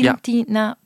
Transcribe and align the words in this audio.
Tintina... 0.00 0.76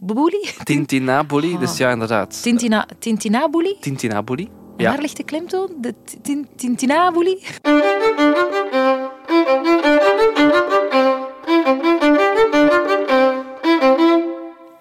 Bubuli? 0.00 0.48
Tintinabuli, 0.64 1.52
Ah. 1.54 1.60
dus 1.60 1.76
ja, 1.78 1.90
inderdaad. 1.90 2.42
Tintina, 2.42 2.86
Tintinabuli? 2.98 3.76
Tintinabuli. 3.80 4.48
Ja. 4.76 4.90
Waar 4.90 5.00
ligt 5.00 5.16
de 5.16 5.22
klemtoon? 5.24 5.68
De 5.80 5.94
tin- 6.22 6.48
Tintinabuli? 6.56 7.38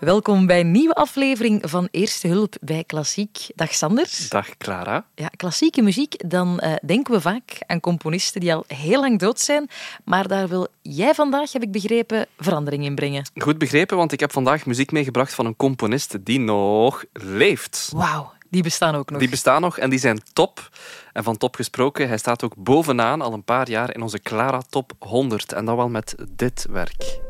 Welkom 0.08 0.46
bij 0.46 0.60
een 0.60 0.72
nieuwe 0.72 0.94
aflevering 0.94 1.62
van 1.70 1.88
Eerste 1.92 2.28
Hulp 2.28 2.56
bij 2.62 2.84
Klassiek. 2.84 3.48
Dag 3.56 3.74
Sander. 3.74 4.10
Dag 4.30 4.58
Clara. 4.58 5.06
Ja, 5.16 5.28
klassieke 5.28 5.82
muziek, 5.82 6.30
dan 6.30 6.60
eh, 6.60 6.74
denken 6.86 7.14
we 7.14 7.22
vaak 7.22 7.60
aan 7.66 7.80
componisten 7.80 8.42
die 8.42 8.54
al 8.54 8.64
heel 8.68 9.00
lang 9.00 9.20
dood 9.20 9.40
zijn. 9.40 9.70
Maar 10.04 10.28
daar 10.28 10.48
wil 10.48 10.68
jij 10.82 11.14
vandaag, 11.14 11.52
heb 11.52 11.62
ik 11.62 11.72
begrepen, 11.72 12.26
verandering 12.38 12.84
in 12.84 12.96
brengen. 12.96 13.26
Goed 13.36 13.58
begrepen, 13.58 13.98
want 13.98 14.12
ik 14.12 14.20
heb 14.20 14.32
vandaag 14.32 14.66
muziek 14.66 14.92
meegebracht 14.92 15.34
van 15.34 15.46
een 15.46 15.56
componist 15.56 16.26
die 16.26 16.40
nog 16.40 17.04
leeft. 17.14 17.90
Wauw, 17.96 18.32
die 18.50 18.64
bestaan 18.64 18.96
ook 18.96 19.10
nog. 19.10 19.20
Die 19.20 19.30
bestaan 19.30 19.62
nog 19.62 19.78
en 19.78 19.90
die 19.90 20.00
zijn 20.00 20.22
top. 20.34 20.70
En 21.14 21.24
van 21.24 21.38
top 21.38 21.56
gesproken, 21.56 22.08
hij 22.08 22.18
staat 22.18 22.44
ook 22.44 22.56
bovenaan 22.56 23.22
al 23.22 23.34
een 23.34 23.44
paar 23.44 23.70
jaar 23.70 23.96
in 23.96 24.02
onze 24.02 24.20
Clara 24.20 24.62
Top 24.70 24.92
100. 25.00 25.54
En 25.54 25.66
dan 25.66 25.76
wel 25.76 25.90
met 25.90 26.16
dit 26.36 26.66
werk. 26.70 27.26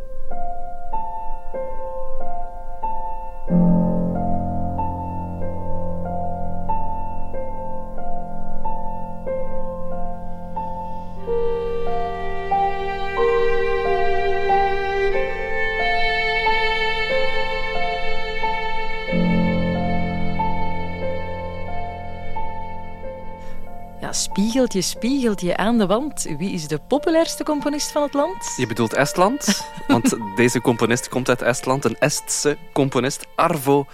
Spiegeltje, 24.58 24.98
spiegeltje 24.98 25.58
aan 25.58 25.78
de 25.78 25.86
wand. 25.86 26.28
Wie 26.38 26.52
is 26.52 26.68
de 26.68 26.80
populairste 26.88 27.44
componist 27.44 27.92
van 27.92 28.02
het 28.02 28.14
land? 28.14 28.54
Je 28.56 28.68
bedoelt 28.68 28.94
Estland, 28.94 29.62
want 29.88 30.18
deze 30.36 30.62
componist 30.62 31.10
komt 31.10 31.30
uit 31.30 31.42
Estland. 31.42 31.86
Een 31.86 31.96
Estse 32.00 32.58
componist, 32.74 33.26
Arvo 33.36 33.86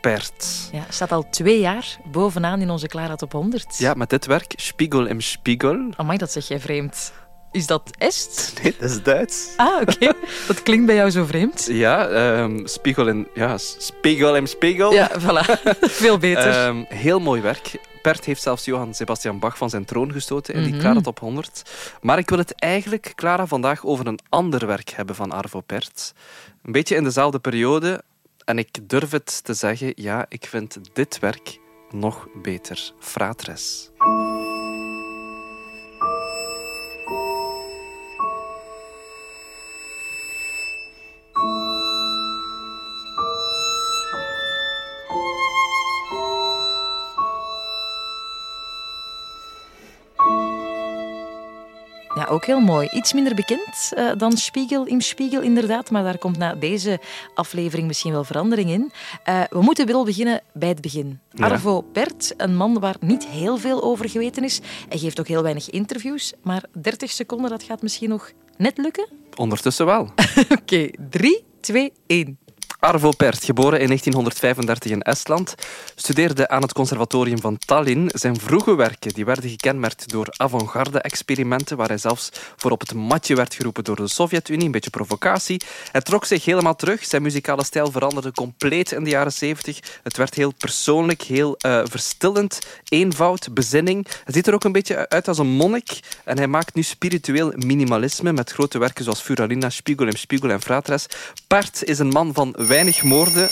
Pärt. 0.00 0.68
Ja, 0.72 0.84
staat 0.88 1.12
al 1.12 1.28
twee 1.30 1.60
jaar 1.60 1.98
bovenaan 2.04 2.60
in 2.60 2.70
onze 2.70 2.86
Clara 2.86 3.16
Top 3.16 3.32
100. 3.32 3.78
Ja, 3.78 3.94
met 3.94 4.10
dit 4.10 4.26
werk, 4.26 4.52
Spiegel 4.56 5.06
im 5.06 5.20
Spiegel. 5.20 5.90
Amai, 5.96 6.18
dat 6.18 6.32
zeg 6.32 6.48
jij 6.48 6.60
vreemd. 6.60 7.12
Is 7.52 7.66
dat 7.66 7.90
Est? 7.98 8.52
Nee, 8.62 8.74
dat 8.78 8.90
is 8.90 9.02
Duits. 9.02 9.52
Ah, 9.56 9.80
oké. 9.80 10.12
Dat 10.48 10.62
klinkt 10.62 10.86
bij 10.86 10.94
jou 10.94 11.10
zo 11.10 11.24
vreemd. 11.24 11.66
Ja, 11.70 12.08
ehm, 12.08 12.66
Spiegel 12.66 13.08
in... 13.08 13.28
Ja, 13.34 13.58
Spiegel 13.58 14.36
im 14.36 14.46
Spiegel. 14.46 14.92
Ja, 14.92 15.10
voilà. 15.20 15.76
Veel 15.80 16.18
beter. 16.18 16.50
Ehm, 16.50 16.84
heel 16.88 17.20
mooi 17.20 17.40
werk. 17.40 17.72
Pert 18.12 18.24
heeft 18.24 18.42
zelfs 18.42 18.64
Johann 18.64 18.94
Sebastian 18.94 19.38
Bach 19.38 19.56
van 19.56 19.70
zijn 19.70 19.84
troon 19.84 20.12
gestoten 20.12 20.54
in 20.54 20.62
die. 20.64 20.76
Clara 20.76 21.00
Top 21.00 21.18
100. 21.18 21.62
Maar 22.00 22.18
ik 22.18 22.28
wil 22.28 22.38
het 22.38 22.54
eigenlijk, 22.54 23.12
Clara, 23.14 23.46
vandaag 23.46 23.84
over 23.84 24.06
een 24.06 24.18
ander 24.28 24.66
werk 24.66 24.90
hebben 24.90 25.14
van 25.14 25.32
Arvo 25.32 25.60
Pärt. 25.60 26.12
Een 26.62 26.72
beetje 26.72 26.96
in 26.96 27.04
dezelfde 27.04 27.38
periode. 27.38 28.02
En 28.44 28.58
ik 28.58 28.88
durf 28.88 29.10
het 29.10 29.44
te 29.44 29.54
zeggen, 29.54 29.92
ja, 29.94 30.26
ik 30.28 30.46
vind 30.46 30.78
dit 30.92 31.18
werk 31.18 31.58
nog 31.90 32.28
beter. 32.42 32.92
Fratres. 32.98 33.90
Ook 52.36 52.44
heel 52.44 52.60
mooi. 52.60 52.88
Iets 52.92 53.12
minder 53.12 53.34
bekend 53.34 53.92
eh, 53.94 54.10
dan 54.16 54.36
Spiegel 54.36 54.86
im 54.86 55.00
Spiegel, 55.00 55.40
inderdaad. 55.40 55.90
Maar 55.90 56.02
daar 56.02 56.18
komt 56.18 56.38
na 56.38 56.54
deze 56.54 57.00
aflevering 57.34 57.86
misschien 57.86 58.12
wel 58.12 58.24
verandering 58.24 58.70
in. 58.70 58.92
Eh, 59.24 59.42
we 59.50 59.62
moeten 59.62 59.86
wel 59.86 60.04
beginnen 60.04 60.42
bij 60.52 60.68
het 60.68 60.80
begin. 60.80 61.20
Ja. 61.30 61.48
Arvo 61.48 61.80
Pärt, 61.80 62.34
een 62.36 62.56
man 62.56 62.80
waar 62.80 62.96
niet 63.00 63.26
heel 63.26 63.58
veel 63.58 63.82
over 63.82 64.08
geweten 64.08 64.44
is. 64.44 64.60
Hij 64.88 64.98
geeft 64.98 65.20
ook 65.20 65.28
heel 65.28 65.42
weinig 65.42 65.70
interviews. 65.70 66.32
Maar 66.42 66.64
30 66.80 67.10
seconden, 67.10 67.50
dat 67.50 67.62
gaat 67.62 67.82
misschien 67.82 68.08
nog 68.08 68.30
net 68.56 68.78
lukken? 68.78 69.08
Ondertussen 69.36 69.86
wel. 69.86 70.08
Oké, 70.60 70.90
3, 71.10 71.44
2, 71.60 71.92
1. 72.06 72.38
Arvo 72.78 73.10
Pärt, 73.10 73.44
geboren 73.44 73.80
in 73.80 73.86
1935 73.86 74.90
in 74.90 75.02
Estland, 75.02 75.54
studeerde 75.94 76.48
aan 76.48 76.62
het 76.62 76.72
conservatorium 76.72 77.40
van 77.40 77.58
Tallinn. 77.58 78.10
Zijn 78.14 78.40
vroege 78.40 78.74
werken 78.74 79.12
die 79.12 79.24
werden 79.24 79.50
gekenmerkt 79.50 80.10
door 80.10 80.26
avant-garde-experimenten, 80.36 81.76
waar 81.76 81.88
hij 81.88 81.98
zelfs 81.98 82.30
voor 82.56 82.70
op 82.70 82.80
het 82.80 82.94
matje 82.94 83.34
werd 83.34 83.54
geroepen 83.54 83.84
door 83.84 83.96
de 83.96 84.08
Sovjet-Unie, 84.08 84.64
een 84.66 84.70
beetje 84.70 84.90
provocatie. 84.90 85.60
Hij 85.92 86.00
trok 86.00 86.24
zich 86.24 86.44
helemaal 86.44 86.76
terug. 86.76 87.04
Zijn 87.04 87.22
muzikale 87.22 87.64
stijl 87.64 87.90
veranderde 87.90 88.32
compleet 88.32 88.92
in 88.92 89.04
de 89.04 89.10
jaren 89.10 89.32
70. 89.32 89.78
Het 90.02 90.16
werd 90.16 90.34
heel 90.34 90.52
persoonlijk, 90.52 91.22
heel 91.22 91.56
eh, 91.56 91.82
verstillend, 91.84 92.58
eenvoud, 92.88 93.54
bezinning. 93.54 94.06
Hij 94.24 94.34
ziet 94.34 94.46
er 94.46 94.54
ook 94.54 94.64
een 94.64 94.72
beetje 94.72 95.08
uit 95.08 95.28
als 95.28 95.38
een 95.38 95.46
monnik 95.46 96.00
en 96.24 96.36
hij 96.36 96.48
maakt 96.48 96.74
nu 96.74 96.82
spiritueel 96.82 97.52
minimalisme 97.56 98.32
met 98.32 98.52
grote 98.52 98.78
werken 98.78 99.04
zoals 99.04 99.20
Furalina, 99.20 99.70
Spiegel 99.70 100.06
im 100.06 100.16
Spiegel 100.16 100.50
en 100.50 100.62
Fratres. 100.62 101.06
Pärt 101.46 101.84
is 101.84 101.98
een 101.98 102.08
man 102.08 102.34
van 102.34 102.54
weinig 102.66 103.02
moorden. 103.02 103.48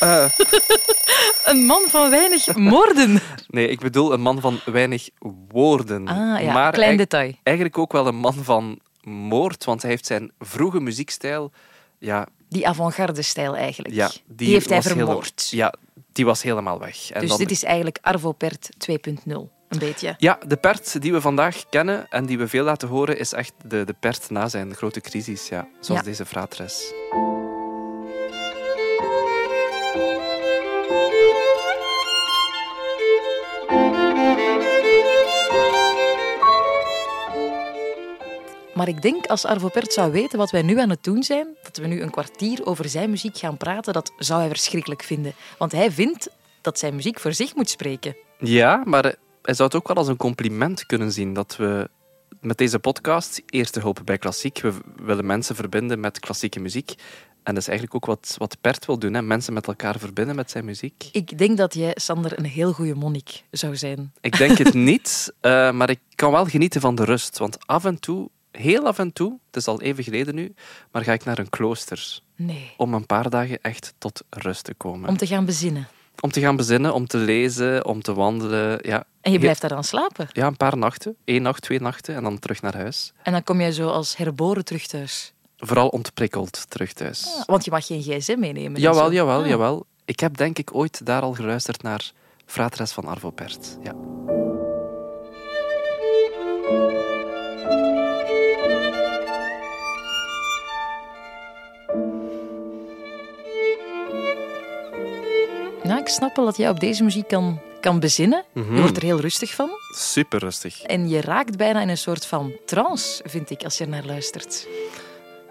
Eh, 0.00 0.24
Een 1.44 1.58
man 1.66 1.82
van 1.88 2.10
weinig 2.10 2.54
moorden. 2.56 3.20
nee, 3.48 3.68
ik 3.68 3.78
bedoel 3.80 4.12
een 4.12 4.20
man 4.20 4.40
van 4.40 4.60
weinig 4.64 5.08
woorden. 5.48 6.08
Ah 6.08 6.42
ja, 6.42 6.52
maar 6.52 6.72
klein 6.72 6.96
detail. 6.96 7.32
eigenlijk 7.42 7.78
ook 7.78 7.92
wel 7.92 8.06
een 8.06 8.16
man 8.16 8.34
van 8.34 8.78
moord, 9.02 9.64
want 9.64 9.82
hij 9.82 9.90
heeft 9.90 10.06
zijn 10.06 10.32
vroege 10.38 10.80
muziekstijl... 10.80 11.52
Ja, 11.98 12.26
Die 12.48 12.68
avant-garde-stijl 12.68 13.56
eigenlijk. 13.56 13.94
ja, 13.94 14.10
die, 14.26 14.52
heeft 14.52 14.68
hij 14.70 14.82
vermoord. 14.82 15.48
ja, 15.50 15.74
die 16.12 16.24
was 16.24 16.42
helemaal 16.42 16.78
weg. 16.78 17.10
En 17.10 17.20
dus 17.20 17.28
dan- 17.28 17.38
dit 17.38 17.50
is 17.50 17.64
eigenlijk 17.64 17.98
Arvo 18.02 18.32
Pärt 18.32 18.68
2.0. 18.78 19.48
Een 19.68 19.78
beetje. 19.78 20.14
Ja, 20.18 20.38
de 20.46 20.56
Pert 20.56 21.02
die 21.02 21.12
we 21.12 21.20
vandaag 21.20 21.64
kennen 21.68 22.06
en 22.10 22.26
die 22.26 22.38
we 22.38 22.48
veel 22.48 22.64
laten 22.64 22.88
horen, 22.88 23.18
is 23.18 23.32
echt 23.32 23.52
de, 23.64 23.84
de 23.84 23.94
Pert 24.00 24.30
na 24.30 24.48
zijn 24.48 24.74
grote 24.74 25.00
crisis. 25.00 25.48
Ja, 25.48 25.68
zoals 25.80 26.00
Ja. 26.00 26.06
deze 26.06 26.26
fratres. 26.26 26.92
Maar 38.78 38.88
ik 38.88 39.02
denk 39.02 39.26
als 39.26 39.44
Arvo 39.44 39.68
Pärt 39.68 39.92
zou 39.92 40.12
weten 40.12 40.38
wat 40.38 40.50
wij 40.50 40.62
nu 40.62 40.80
aan 40.80 40.90
het 40.90 41.04
doen 41.04 41.22
zijn, 41.22 41.46
dat 41.62 41.76
we 41.76 41.86
nu 41.86 42.02
een 42.02 42.10
kwartier 42.10 42.66
over 42.66 42.88
zijn 42.88 43.10
muziek 43.10 43.36
gaan 43.38 43.56
praten, 43.56 43.92
dat 43.92 44.12
zou 44.18 44.40
hij 44.40 44.48
verschrikkelijk 44.48 45.02
vinden. 45.02 45.34
Want 45.58 45.72
hij 45.72 45.90
vindt 45.90 46.28
dat 46.60 46.78
zijn 46.78 46.94
muziek 46.94 47.20
voor 47.20 47.32
zich 47.32 47.54
moet 47.54 47.70
spreken. 47.70 48.16
Ja, 48.38 48.82
maar 48.84 49.02
hij 49.42 49.54
zou 49.54 49.68
het 49.68 49.74
ook 49.74 49.88
wel 49.88 49.96
als 49.96 50.08
een 50.08 50.16
compliment 50.16 50.86
kunnen 50.86 51.12
zien 51.12 51.34
dat 51.34 51.56
we 51.56 51.90
met 52.40 52.58
deze 52.58 52.78
podcast, 52.78 53.42
Eerste 53.46 53.80
Hulp 53.80 54.00
bij 54.04 54.18
Klassiek, 54.18 54.60
we 54.60 54.72
willen 55.02 55.26
mensen 55.26 55.54
verbinden 55.54 56.00
met 56.00 56.20
klassieke 56.20 56.60
muziek. 56.60 56.94
En 57.42 57.54
dat 57.54 57.62
is 57.62 57.68
eigenlijk 57.68 57.94
ook 57.94 58.06
wat, 58.06 58.34
wat 58.38 58.60
Pert 58.60 58.86
wil 58.86 58.98
doen, 58.98 59.14
hè? 59.14 59.22
mensen 59.22 59.52
met 59.52 59.66
elkaar 59.66 59.98
verbinden 59.98 60.36
met 60.36 60.50
zijn 60.50 60.64
muziek. 60.64 61.08
Ik 61.12 61.38
denk 61.38 61.56
dat 61.56 61.74
jij, 61.74 61.92
Sander, 61.94 62.38
een 62.38 62.44
heel 62.44 62.72
goede 62.72 62.94
monnik 62.94 63.42
zou 63.50 63.76
zijn. 63.76 64.12
Ik 64.20 64.38
denk 64.38 64.58
het 64.58 64.74
niet, 64.74 65.32
eh, 65.40 65.70
maar 65.72 65.90
ik 65.90 66.00
kan 66.14 66.32
wel 66.32 66.44
genieten 66.44 66.80
van 66.80 66.94
de 66.94 67.04
rust. 67.04 67.38
Want 67.38 67.66
af 67.66 67.84
en 67.84 68.00
toe, 68.00 68.30
heel 68.50 68.86
af 68.86 68.98
en 68.98 69.12
toe, 69.12 69.38
het 69.46 69.56
is 69.56 69.66
al 69.66 69.80
even 69.80 70.04
geleden 70.04 70.34
nu, 70.34 70.54
maar 70.92 71.02
ga 71.04 71.12
ik 71.12 71.24
naar 71.24 71.38
een 71.38 71.50
klooster 71.50 72.20
Nee. 72.36 72.72
om 72.76 72.94
een 72.94 73.06
paar 73.06 73.30
dagen 73.30 73.58
echt 73.62 73.94
tot 73.98 74.22
rust 74.30 74.64
te 74.64 74.74
komen. 74.74 75.08
Om 75.08 75.16
te 75.16 75.26
gaan 75.26 75.44
bezinnen. 75.44 75.88
Om 76.20 76.30
te 76.30 76.40
gaan 76.40 76.56
bezinnen, 76.56 76.94
om 76.94 77.06
te 77.06 77.16
lezen, 77.16 77.84
om 77.86 78.02
te 78.02 78.14
wandelen. 78.14 78.78
Ja, 78.82 79.04
En 79.20 79.32
je 79.32 79.38
blijft 79.38 79.60
daar 79.60 79.70
dan 79.70 79.84
slapen. 79.84 80.28
ja, 80.32 80.46
een 80.46 80.56
paar 80.56 80.76
nachten. 80.76 81.16
Eén 81.24 81.42
nacht, 81.42 81.62
twee 81.62 81.80
nachten 81.80 82.14
en 82.14 82.22
dan 82.22 82.38
terug 82.38 82.62
naar 82.62 82.76
huis. 82.76 83.12
En 83.22 83.32
dan 83.32 83.42
kom 83.44 83.60
jij 83.60 83.72
zo 83.72 83.88
als 83.88 84.16
herboren 84.16 84.64
terug 84.64 84.86
thuis. 84.86 85.32
Vooral 85.56 85.88
ontprikkeld 85.88 86.70
terug 86.70 86.92
thuis. 86.92 87.26
Ah, 87.38 87.44
want 87.46 87.64
je 87.64 87.70
mag 87.70 87.86
geen 87.86 88.02
gsm 88.02 88.38
meenemen. 88.38 88.74
en 88.74 88.80
jawel, 88.80 89.12
jawel, 89.12 89.40
Ah. 89.42 89.48
jawel. 89.48 89.86
Ik 90.04 90.20
heb 90.20 90.36
denk 90.36 90.58
ik 90.58 90.74
ooit 90.74 91.06
daar 91.06 91.22
al 91.22 91.34
geluisterd 91.34 91.82
naar 91.82 92.12
Fratres 92.46 92.92
van 92.92 93.04
Arvo 93.04 93.30
Pärt. 93.30 93.78
Ja. 93.82 93.92
Nou, 105.88 106.00
ik 106.00 106.08
snap 106.08 106.36
wel 106.36 106.44
dat 106.44 106.56
jij 106.56 106.68
op 106.68 106.80
deze 106.80 107.04
muziek 107.04 107.28
kan, 107.28 107.60
kan 107.80 108.00
bezinnen. 108.00 108.44
Mhm. 108.52 108.74
Je 108.74 108.80
wordt 108.80 108.96
er 108.96 109.02
heel 109.02 109.20
rustig 109.20 109.54
van. 109.54 109.70
Super 109.94 110.38
rustig. 110.38 110.82
En 110.82 111.08
je 111.08 111.20
raakt 111.20 111.56
bijna 111.56 111.80
in 111.80 111.88
een 111.88 111.98
soort 111.98 112.26
van 112.26 112.52
trance, 112.66 113.22
vind 113.26 113.50
ik, 113.50 113.64
als 113.64 113.78
je 113.78 113.86
naar 113.86 114.04
luistert. 114.04 114.66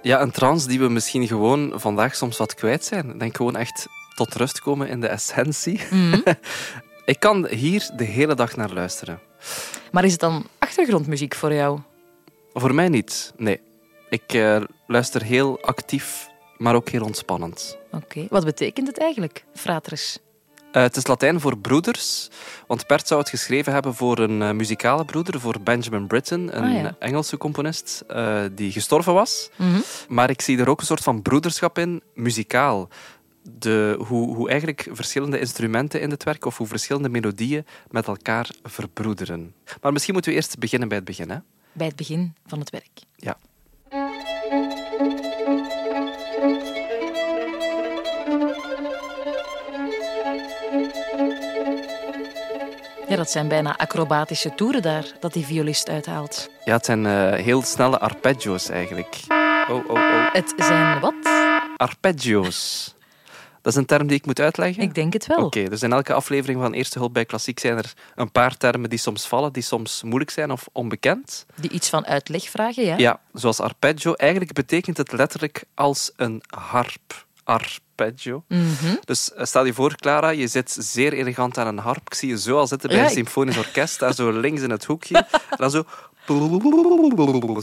Ja, 0.02 0.22
een 0.22 0.32
trance 0.32 0.68
die 0.68 0.80
we 0.80 0.90
misschien 0.90 1.28
gewoon 1.28 1.72
vandaag 1.76 2.16
soms 2.16 2.38
wat 2.38 2.54
kwijt 2.54 2.86
zijn. 2.86 3.10
Ik 3.10 3.20
denk 3.20 3.36
gewoon 3.36 3.56
echt 3.56 3.88
tot 4.16 4.36
rust 4.36 4.60
komen 4.60 4.88
in 4.88 5.02
de 5.02 5.08
essentie. 5.08 5.82
Mhm. 5.92 6.20
Ik 7.06 7.20
kan 7.20 7.48
hier 7.48 7.90
de 7.96 8.04
hele 8.04 8.36
dag 8.36 8.56
naar 8.56 8.74
luisteren. 8.74 9.20
Maar 9.92 10.04
is 10.04 10.12
het 10.12 10.20
dan 10.20 10.48
achtergrondmuziek 10.58 11.36
voor 11.36 11.54
jou? 11.54 11.80
Voor 12.54 12.76
mij 12.76 12.90
niet, 12.90 13.34
nee. 13.38 13.62
Ik 14.10 14.34
eh, 14.34 14.62
luister 14.88 15.24
heel 15.24 15.62
actief, 15.62 16.28
maar 16.58 16.76
ook 16.76 16.90
heel 16.90 17.04
ontspannend. 17.04 17.78
Oké. 17.92 18.26
Wat 18.30 18.46
betekent 18.46 18.88
het 18.88 19.00
eigenlijk, 19.00 19.46
fratres? 19.54 20.20
Eh, 20.78 20.84
het 20.84 20.96
is 20.96 21.08
Latijn 21.08 21.40
voor 21.40 21.58
broeders, 21.58 22.30
want 22.68 22.88
Bert 22.88 23.08
zou 23.08 23.20
het 23.20 23.30
geschreven 23.30 23.74
hebben 23.74 23.96
voor 23.96 24.20
een 24.20 24.42
eh, 24.42 24.52
muzikale 24.52 25.06
broeder, 25.06 25.40
voor 25.40 25.62
Benjamin 25.62 26.08
Britten, 26.08 26.58
een 26.58 26.64
Ah, 26.64 26.82
ja. 26.82 26.96
Engelse 27.00 27.38
componist 27.38 28.04
eh, 28.08 28.44
die 28.52 28.72
gestorven 28.72 29.14
was. 29.14 29.50
Mhm. 29.56 29.80
Maar 30.08 30.30
ik 30.30 30.42
zie 30.42 30.60
er 30.60 30.70
ook 30.70 30.80
een 30.80 30.86
soort 30.86 31.04
van 31.04 31.22
broederschap 31.22 31.78
in, 31.78 32.02
muzikaal. 32.14 32.90
De, 33.42 33.96
hoe, 34.08 34.36
hoe 34.36 34.50
eigenlijk 34.50 34.88
verschillende 34.92 35.40
instrumenten 35.40 36.02
in 36.02 36.10
het 36.10 36.24
werk 36.24 36.46
of 36.46 36.58
hoe 36.58 36.68
verschillende 36.68 37.10
melodieën 37.10 37.66
met 37.90 38.08
elkaar 38.08 38.50
verbroederen. 38.64 39.54
Maar 39.82 39.92
misschien 39.92 40.14
moeten 40.14 40.32
we 40.32 40.38
eerst 40.38 40.60
beginnen 40.60 40.88
bij 40.88 40.98
het 40.98 41.06
begin. 41.06 41.30
Hè? 41.30 41.38
Bij 41.72 41.88
het 41.88 41.96
begin 41.96 42.36
van 42.46 42.60
het 42.60 42.70
werk. 42.70 43.00
Ja. 43.16 43.38
Ja, 53.08 53.16
dat 53.16 53.30
zijn 53.30 53.48
bijna 53.48 53.78
acrobatische 53.78 54.56
toeren 54.56 54.82
daar 54.82 55.06
dat 55.20 55.34
die 55.34 55.46
violist 55.46 55.90
uithaalt. 55.90 56.50
ja, 56.66 56.74
het 56.74 56.86
zijn 56.86 57.06
eh, 57.06 57.34
heel 57.44 57.62
snelle 57.62 58.00
arpeggio's 58.00 58.70
eigenlijk. 58.70 59.20
Oh, 59.70 59.90
oh, 59.90 59.90
oh. 59.90 60.34
Het 60.34 60.54
zijn 60.58 61.00
wat? 61.00 61.14
Arpeggio's. 61.78 62.96
Dat 63.62 63.74
is 63.76 63.82
een 63.82 63.86
term 63.86 64.08
die 64.08 64.18
ik 64.18 64.26
moet 64.26 64.40
uitleggen? 64.40 64.84
Ik 64.84 64.96
denk 64.96 65.14
het 65.14 65.26
wel. 65.28 65.46
Oké, 65.46 65.70
dus 65.70 65.82
in 65.84 65.94
elke 65.94 66.14
aflevering 66.14 66.62
van 66.62 66.74
Eerste 66.74 67.00
Hulp 67.00 67.14
bij 67.14 67.26
Klassiek 67.26 67.60
zijn 67.60 67.78
er 67.78 67.94
een 68.16 68.32
paar 68.32 68.58
termen 68.58 68.90
die 68.90 69.00
soms 69.00 69.28
vallen, 69.28 69.54
die 69.54 69.64
soms 69.64 70.04
moeilijk 70.04 70.32
zijn 70.32 70.52
of 70.52 70.68
onbekend. 70.72 71.46
Die 71.56 71.70
iets 71.70 71.90
van 71.90 72.06
uitleg 72.06 72.50
vragen, 72.50 72.86
ja? 72.86 72.98
Ja, 72.98 73.20
zoals 73.34 73.60
arpeggio. 73.60 74.14
Eigenlijk 74.14 74.54
betekent 74.54 74.98
het 74.98 75.12
letterlijk 75.12 75.64
als 75.74 76.12
een 76.16 76.44
harp. 76.48 77.26
Arpeggio. 77.98 78.44
Mhm. 78.48 78.96
Dus 79.06 79.34
eh, 79.34 79.46
stel 79.46 79.66
je 79.66 79.74
voor, 79.74 79.96
Clara, 79.96 80.30
je 80.30 80.48
zit 80.48 80.78
zeer 80.80 81.14
elegant 81.14 81.58
aan 81.58 81.68
een 81.68 81.78
harp. 81.78 82.02
Ik 82.06 82.14
zie 82.14 82.30
je 82.30 82.40
zo 82.40 82.58
al 82.58 82.68
zitten 82.68 82.90
bij 82.90 82.98
Ja, 82.98 83.04
een 83.04 83.10
symfonisch 83.10 83.58
orkest, 83.58 84.00
daar 84.00 84.14
zo 84.14 84.32
links 84.40 84.62
in 84.62 84.70
het 84.70 84.86
hoekje. 84.86 85.18
En 85.18 85.58
dan 85.58 85.72
zo... 85.72 85.84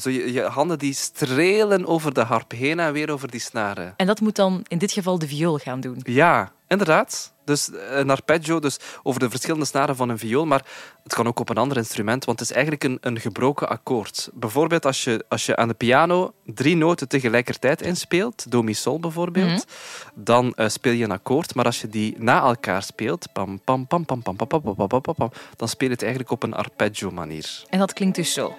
zo 0.00 0.10
je, 0.10 0.32
je 0.32 0.42
handen 0.42 0.78
die 0.78 0.94
strelen 0.94 1.86
over 1.86 2.14
de 2.14 2.20
harp, 2.20 2.50
heen 2.50 2.80
en 2.80 2.92
weer 2.92 3.10
over 3.10 3.30
die 3.30 3.40
snaren. 3.40 3.94
En 3.96 4.06
dat 4.06 4.20
moet 4.20 4.36
dan 4.36 4.64
in 4.68 4.78
dit 4.78 4.92
geval 4.92 5.18
de 5.18 5.28
viool 5.28 5.58
gaan 5.58 5.80
doen. 5.80 6.00
Ja, 6.02 6.52
inderdaad. 6.74 7.32
Dus 7.44 7.70
een 7.90 8.10
arpeggio, 8.10 8.60
dus 8.60 8.78
over 9.02 9.20
de 9.20 9.30
verschillende 9.30 9.64
snaren 9.64 9.96
van 9.96 10.08
een 10.08 10.18
viool, 10.18 10.46
maar 10.46 10.64
het 11.02 11.14
kan 11.14 11.26
ook 11.26 11.40
op 11.40 11.48
een 11.48 11.56
ander 11.56 11.76
instrument, 11.76 12.24
want 12.24 12.38
het 12.38 12.48
is 12.48 12.54
eigenlijk 12.54 12.84
een, 12.84 12.98
een 13.00 13.20
gebroken 13.20 13.68
akkoord. 13.68 14.30
Bijvoorbeeld 14.34 14.86
als 14.86 15.04
je, 15.04 15.24
als 15.28 15.46
je 15.46 15.56
aan 15.56 15.68
de 15.68 15.74
piano 15.74 16.32
drie 16.44 16.76
noten 16.76 17.08
tegelijkertijd 17.08 17.82
inspeelt, 17.82 18.50
do, 18.50 18.62
mi, 18.62 18.74
sol 18.74 19.00
bijvoorbeeld, 19.00 19.66
dan 20.14 20.52
eh, 20.54 20.68
speel 20.68 20.92
je 20.92 21.04
een 21.04 21.10
akkoord, 21.10 21.54
maar 21.54 21.64
als 21.64 21.80
je 21.80 21.88
die 21.88 22.14
na 22.18 22.42
elkaar 22.42 22.82
speelt, 22.82 23.32
pam, 23.32 23.60
pam, 23.64 23.86
pam, 23.86 24.04
pam, 24.04 24.22
pam, 24.22 24.36
pam, 24.36 24.48
pam, 24.48 24.62
pam, 24.62 24.88
pam, 24.88 25.00
pam, 25.00 25.14
pam, 25.14 25.32
dan 25.56 25.68
speel 25.68 25.88
je 25.88 25.94
het 25.94 26.02
eigenlijk 26.02 26.32
op 26.32 26.42
een 26.42 26.54
arpeggio 26.54 27.10
manier. 27.10 27.64
En 27.70 27.78
dat 27.78 27.92
klinkt 27.92 28.16
dus 28.16 28.32
zo. 28.32 28.54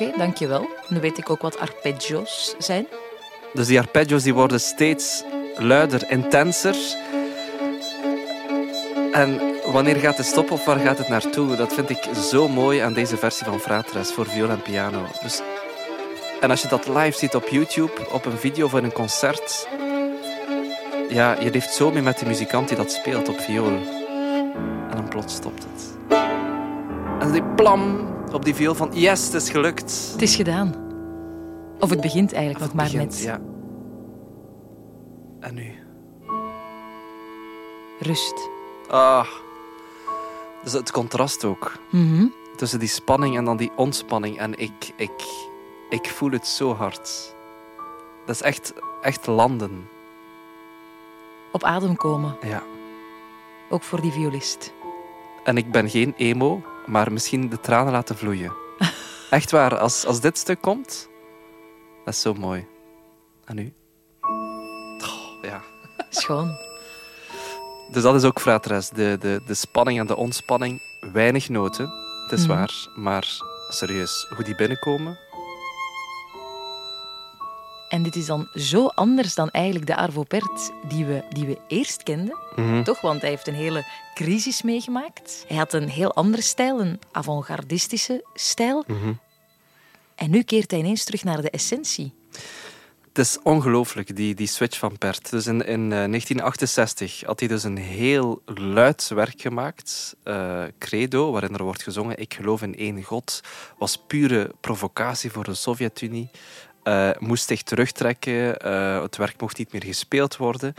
Oké, 0.00 0.18
dankjewel. 0.18 0.68
Nu 0.88 1.00
weet 1.00 1.18
ik 1.18 1.30
ook 1.30 1.42
wat 1.42 1.58
arpeggio's 1.58 2.54
zijn. 2.58 2.86
Dus 3.52 3.66
die 3.66 3.78
arpeggio's 3.78 4.22
die 4.22 4.34
worden 4.34 4.60
steeds 4.60 5.22
luider, 5.56 6.10
intenser. 6.10 6.76
En 9.12 9.40
wanneer 9.72 9.96
gaat 9.96 10.16
het 10.16 10.26
stoppen 10.26 10.54
of 10.54 10.64
waar 10.64 10.78
gaat 10.78 10.98
het 10.98 11.08
naartoe? 11.08 11.56
Dat 11.56 11.72
vind 11.72 11.90
ik 11.90 12.08
zo 12.30 12.48
mooi 12.48 12.78
aan 12.78 12.92
deze 12.92 13.16
versie 13.16 13.46
van 13.46 13.60
Fratres 13.60 14.12
voor 14.12 14.26
viool 14.26 14.50
en 14.50 14.62
piano. 14.62 15.02
Dus, 15.22 15.40
en 16.40 16.50
als 16.50 16.62
je 16.62 16.68
dat 16.68 16.88
live 16.88 17.18
ziet 17.18 17.34
op 17.34 17.48
YouTube, 17.48 17.92
op 18.10 18.24
een 18.24 18.38
video 18.38 18.68
van 18.68 18.84
een 18.84 18.92
concert, 18.92 19.68
ja, 21.08 21.40
je 21.40 21.50
leeft 21.50 21.74
zo 21.74 21.90
mee 21.90 22.02
met 22.02 22.18
de 22.18 22.26
muzikant 22.26 22.68
die 22.68 22.76
dat 22.76 22.92
speelt 22.92 23.28
op 23.28 23.40
viool. 23.40 23.78
En 24.90 24.96
dan 24.96 25.08
plots 25.08 25.34
stopt 25.34 25.62
het. 25.62 26.18
En 27.18 27.32
die 27.32 27.42
plam 27.42 28.09
op 28.32 28.44
die 28.44 28.54
viool 28.54 28.74
van 28.74 28.90
yes, 28.92 29.24
het 29.24 29.34
is 29.34 29.50
gelukt. 29.50 30.08
Het 30.12 30.22
is 30.22 30.36
gedaan. 30.36 30.74
Of 31.78 31.90
het 31.90 32.00
begint 32.00 32.32
eigenlijk 32.32 32.64
nog 32.64 32.74
maar 32.74 32.84
Begint, 32.84 33.10
net. 33.10 33.22
Ja. 33.22 33.40
En 35.40 35.54
nu? 35.54 35.72
Rust. 38.00 38.48
Ah. 38.88 39.26
Dus 40.62 40.72
het 40.72 40.90
contrast 40.90 41.44
ook. 41.44 41.72
Mhm. 41.90 42.26
Tussen 42.56 42.78
die 42.78 42.88
spanning 42.88 43.36
en 43.36 43.44
dan 43.44 43.56
die 43.56 43.70
ontspanning. 43.76 44.38
En 44.38 44.58
ik, 44.58 44.92
ik, 44.96 45.24
ik 45.90 46.06
voel 46.08 46.30
het 46.30 46.46
zo 46.46 46.74
hard. 46.74 47.34
Dat 48.26 48.34
is 48.34 48.42
echt, 48.42 48.72
echt 49.02 49.26
landen. 49.26 49.88
Op 51.52 51.64
adem 51.64 51.96
komen, 51.96 52.36
Ja. 52.42 52.62
ook 53.70 53.82
voor 53.82 54.00
die 54.00 54.12
violist. 54.12 54.72
En 55.44 55.56
ik 55.56 55.70
ben 55.70 55.90
geen 55.90 56.14
emo, 56.16 56.62
maar 56.90 57.12
misschien 57.12 57.48
de 57.48 57.60
tranen 57.60 57.92
laten 57.92 58.16
vloeien. 58.16 58.52
Echt 59.30 59.50
waar, 59.50 59.78
als, 59.78 60.06
als 60.06 60.20
dit 60.20 60.38
stuk 60.38 60.60
komt, 60.60 61.08
dat 62.04 62.14
is 62.14 62.20
zo 62.20 62.34
mooi. 62.34 62.66
En 63.44 63.56
nu? 63.56 63.72
Oh, 64.20 65.42
ja. 65.42 65.62
Schoon. 66.10 66.56
Dus 67.92 68.02
dat 68.02 68.14
is 68.14 68.24
ook 68.24 68.40
fratres. 68.40 68.88
De, 68.88 69.16
de, 69.20 69.42
de 69.46 69.54
spanning 69.54 69.98
en 69.98 70.06
de 70.06 70.16
ontspanning. 70.16 70.80
Weinig 71.12 71.48
noten, 71.48 71.90
het 72.28 72.38
is 72.38 72.46
Mhm. 72.46 72.56
waar. 72.56 72.88
Maar 72.96 73.28
serieus, 73.68 74.26
hoe 74.36 74.44
die 74.44 74.54
binnenkomen. 74.54 75.18
En 77.90 78.02
dit 78.02 78.16
is 78.16 78.26
dan 78.26 78.48
zo 78.54 78.86
anders 78.86 79.34
dan 79.34 79.50
eigenlijk 79.50 79.86
de 79.86 79.96
Arvo 79.96 80.22
Pärt 80.22 80.70
die 80.88 81.04
we, 81.04 81.22
die 81.28 81.46
we 81.46 81.58
eerst 81.68 82.02
kenden. 82.02 82.38
Mhm. 82.56 82.82
Toch? 82.82 83.00
Want 83.00 83.20
hij 83.20 83.30
heeft 83.30 83.46
een 83.46 83.54
hele 83.54 83.86
crisis 84.14 84.62
meegemaakt. 84.62 85.44
Hij 85.48 85.56
had 85.56 85.72
een 85.72 85.88
heel 85.88 86.14
andere 86.14 86.42
stijl, 86.42 86.80
een 86.80 87.00
avant-gardistische 87.12 88.24
stijl. 88.34 88.84
Mhm. 88.86 89.12
En 90.14 90.30
nu 90.30 90.42
keert 90.42 90.70
hij 90.70 90.80
ineens 90.80 91.04
terug 91.04 91.24
naar 91.24 91.42
de 91.42 91.50
essentie. 91.50 92.12
Het 93.08 93.18
is 93.18 93.38
ongelooflijk, 93.42 94.16
die, 94.16 94.34
die 94.34 94.46
switch 94.46 94.78
van 94.78 94.98
Pert. 94.98 95.30
Dus 95.30 95.46
in, 95.46 95.66
in 95.66 95.82
eh, 95.82 95.88
1968 95.88 97.22
had 97.26 97.40
hij 97.40 97.48
dus 97.48 97.62
een 97.62 97.76
heel 97.76 98.42
luid 98.54 99.08
werk 99.08 99.40
gemaakt. 99.40 100.16
eh, 100.22 100.62
Credo, 100.78 101.30
waarin 101.32 101.54
er 101.54 101.62
wordt 101.62 101.82
gezongen 101.82 102.18
Ik 102.18 102.34
geloof 102.34 102.62
in 102.62 102.76
één 102.76 103.02
God. 103.02 103.40
Was 103.78 104.02
pure 104.06 104.50
provocatie 104.60 105.30
voor 105.30 105.44
de 105.44 105.54
Sovjet-Unie. 105.54 106.30
Eh, 106.82 107.10
moest 107.18 107.46
zich 107.48 107.62
terugtrekken. 107.62 108.58
eh, 108.58 109.02
het 109.02 109.16
werk 109.16 109.40
mocht 109.40 109.58
niet 109.58 109.72
meer 109.72 109.84
gespeeld 109.84 110.36
worden. 110.36 110.74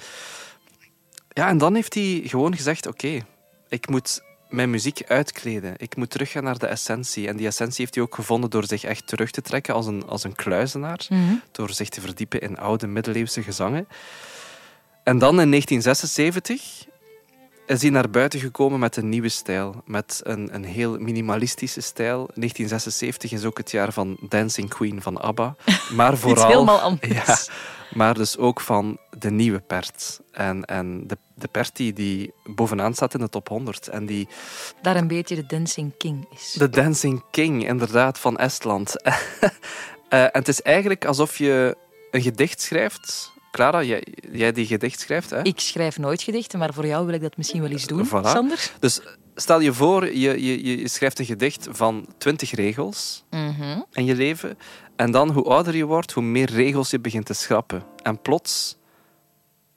Ja, 1.30 1.48
en 1.48 1.58
dan 1.58 1.76
heeft 1.76 1.94
hij 1.94 2.22
gewoon 2.26 2.56
gezegd... 2.56 2.88
Oké, 2.88 3.26
ik 3.70 3.90
moet 3.90 4.24
mijn 4.50 4.70
muziek 4.70 5.04
uitkleden. 5.08 5.74
Ik 5.78 5.96
moet 5.96 6.10
teruggaan 6.10 6.44
naar 6.44 6.58
de 6.58 6.68
essentie. 6.68 7.28
En 7.28 7.38
die 7.38 7.48
essentie 7.48 7.78
heeft 7.80 7.96
hij 7.96 8.04
ook 8.04 8.16
gevonden 8.16 8.50
door 8.50 8.66
zich 8.66 8.84
echt 8.84 9.08
terug 9.08 9.32
te 9.32 9.42
trekken 9.42 9.74
als 9.74 9.86
een, 9.88 10.08
als 10.08 10.24
een 10.24 10.36
kluizenaar 10.36 11.08
door 11.52 11.70
zich 11.70 11.90
te 11.90 12.02
verdiepen 12.02 12.42
in 12.42 12.58
oude 12.58 12.88
middeleeuwse 12.88 13.44
gezangen. 13.44 13.88
En 15.04 15.18
dan 15.18 15.42
in 15.42 15.50
1976 15.50 16.86
is 17.72 17.82
hij 17.82 17.92
naar 17.92 18.10
buiten 18.10 18.40
gekomen 18.40 18.80
met 18.80 18.96
een 18.96 19.10
nieuwe 19.10 19.30
stijl, 19.30 19.84
met 19.86 20.22
een, 20.24 20.56
een 20.56 20.64
heel 20.64 20.98
minimalistische 21.00 21.82
stijl. 21.82 22.18
1976 22.18 23.32
is 23.32 23.46
ook 23.46 23.58
het 23.58 23.72
jaar 23.72 23.94
van 23.94 24.18
Dancing 24.30 24.70
Queen 24.70 25.02
van 25.02 25.22
ABBA, 25.22 25.56
maar 25.96 26.18
vooral 26.18 26.48
helemaal 26.48 26.80
anders. 26.80 27.14
Ja, 27.26 27.38
maar 27.94 28.14
dus 28.14 28.38
ook 28.38 28.62
van 28.62 28.98
de 29.18 29.32
nieuwe 29.32 29.60
Pert. 29.60 30.20
En, 30.32 30.66
en 30.66 31.08
de, 31.08 31.18
de 31.34 31.48
Pert 31.48 31.76
die, 31.76 31.94
die 31.94 32.34
bovenaan 32.46 32.94
staat 32.94 33.14
in 33.14 33.20
de 33.20 33.30
top 33.30 33.48
100 33.48 33.88
en 33.88 34.06
die 34.06 34.28
Daar 34.82 34.96
een 34.96 35.08
beetje 35.08 35.36
de 35.36 35.46
Dancing 35.46 35.92
King 35.98 36.28
is. 36.34 36.52
de 36.52 36.70
Dancing 36.70 37.24
King, 37.32 37.68
inderdaad, 37.68 38.20
van 38.20 38.38
Estland. 38.38 38.96
Eh, 40.12 40.24
en 40.24 40.30
het 40.32 40.48
is 40.48 40.62
eigenlijk 40.62 41.06
alsof 41.06 41.38
je 41.38 41.78
een 42.12 42.22
gedicht 42.22 42.62
schrijft. 42.62 43.32
Clara, 43.52 43.84
jij, 43.84 44.04
jij 44.32 44.52
die 44.52 44.66
gedicht 44.66 45.00
schrijft, 45.00 45.30
hè? 45.30 45.42
Ik 45.42 45.60
schrijf 45.60 45.98
nooit 45.98 46.22
gedichten, 46.22 46.60
maar 46.60 46.74
voor 46.74 46.86
jou 46.86 47.06
wil 47.06 47.16
ik 47.16 47.22
dat 47.22 47.38
misschien 47.38 47.62
wel 47.62 47.70
eens 47.70 47.86
doen, 47.88 48.08
Voilà. 48.08 48.22
Sander. 48.24 48.72
Dus 48.80 49.02
stel 49.36 49.60
je 49.60 49.74
voor, 49.74 50.06
je, 50.16 50.44
je, 50.46 50.78
je 50.80 50.88
schrijft 50.88 51.20
een 51.20 51.26
gedicht 51.26 51.68
van 51.72 52.06
twintig 52.18 52.52
regels 52.52 53.24
Mhm. 53.30 53.82
in 53.92 54.06
je 54.06 54.16
leven. 54.16 54.58
En 54.96 55.12
dan, 55.12 55.32
hoe 55.32 55.44
ouder 55.44 55.76
je 55.76 55.86
wordt, 55.86 56.12
hoe 56.12 56.24
meer 56.24 56.50
regels 56.52 56.90
je 56.90 57.00
begint 57.00 57.26
te 57.26 57.34
schrappen. 57.34 57.84
En 58.04 58.22
plots 58.22 58.78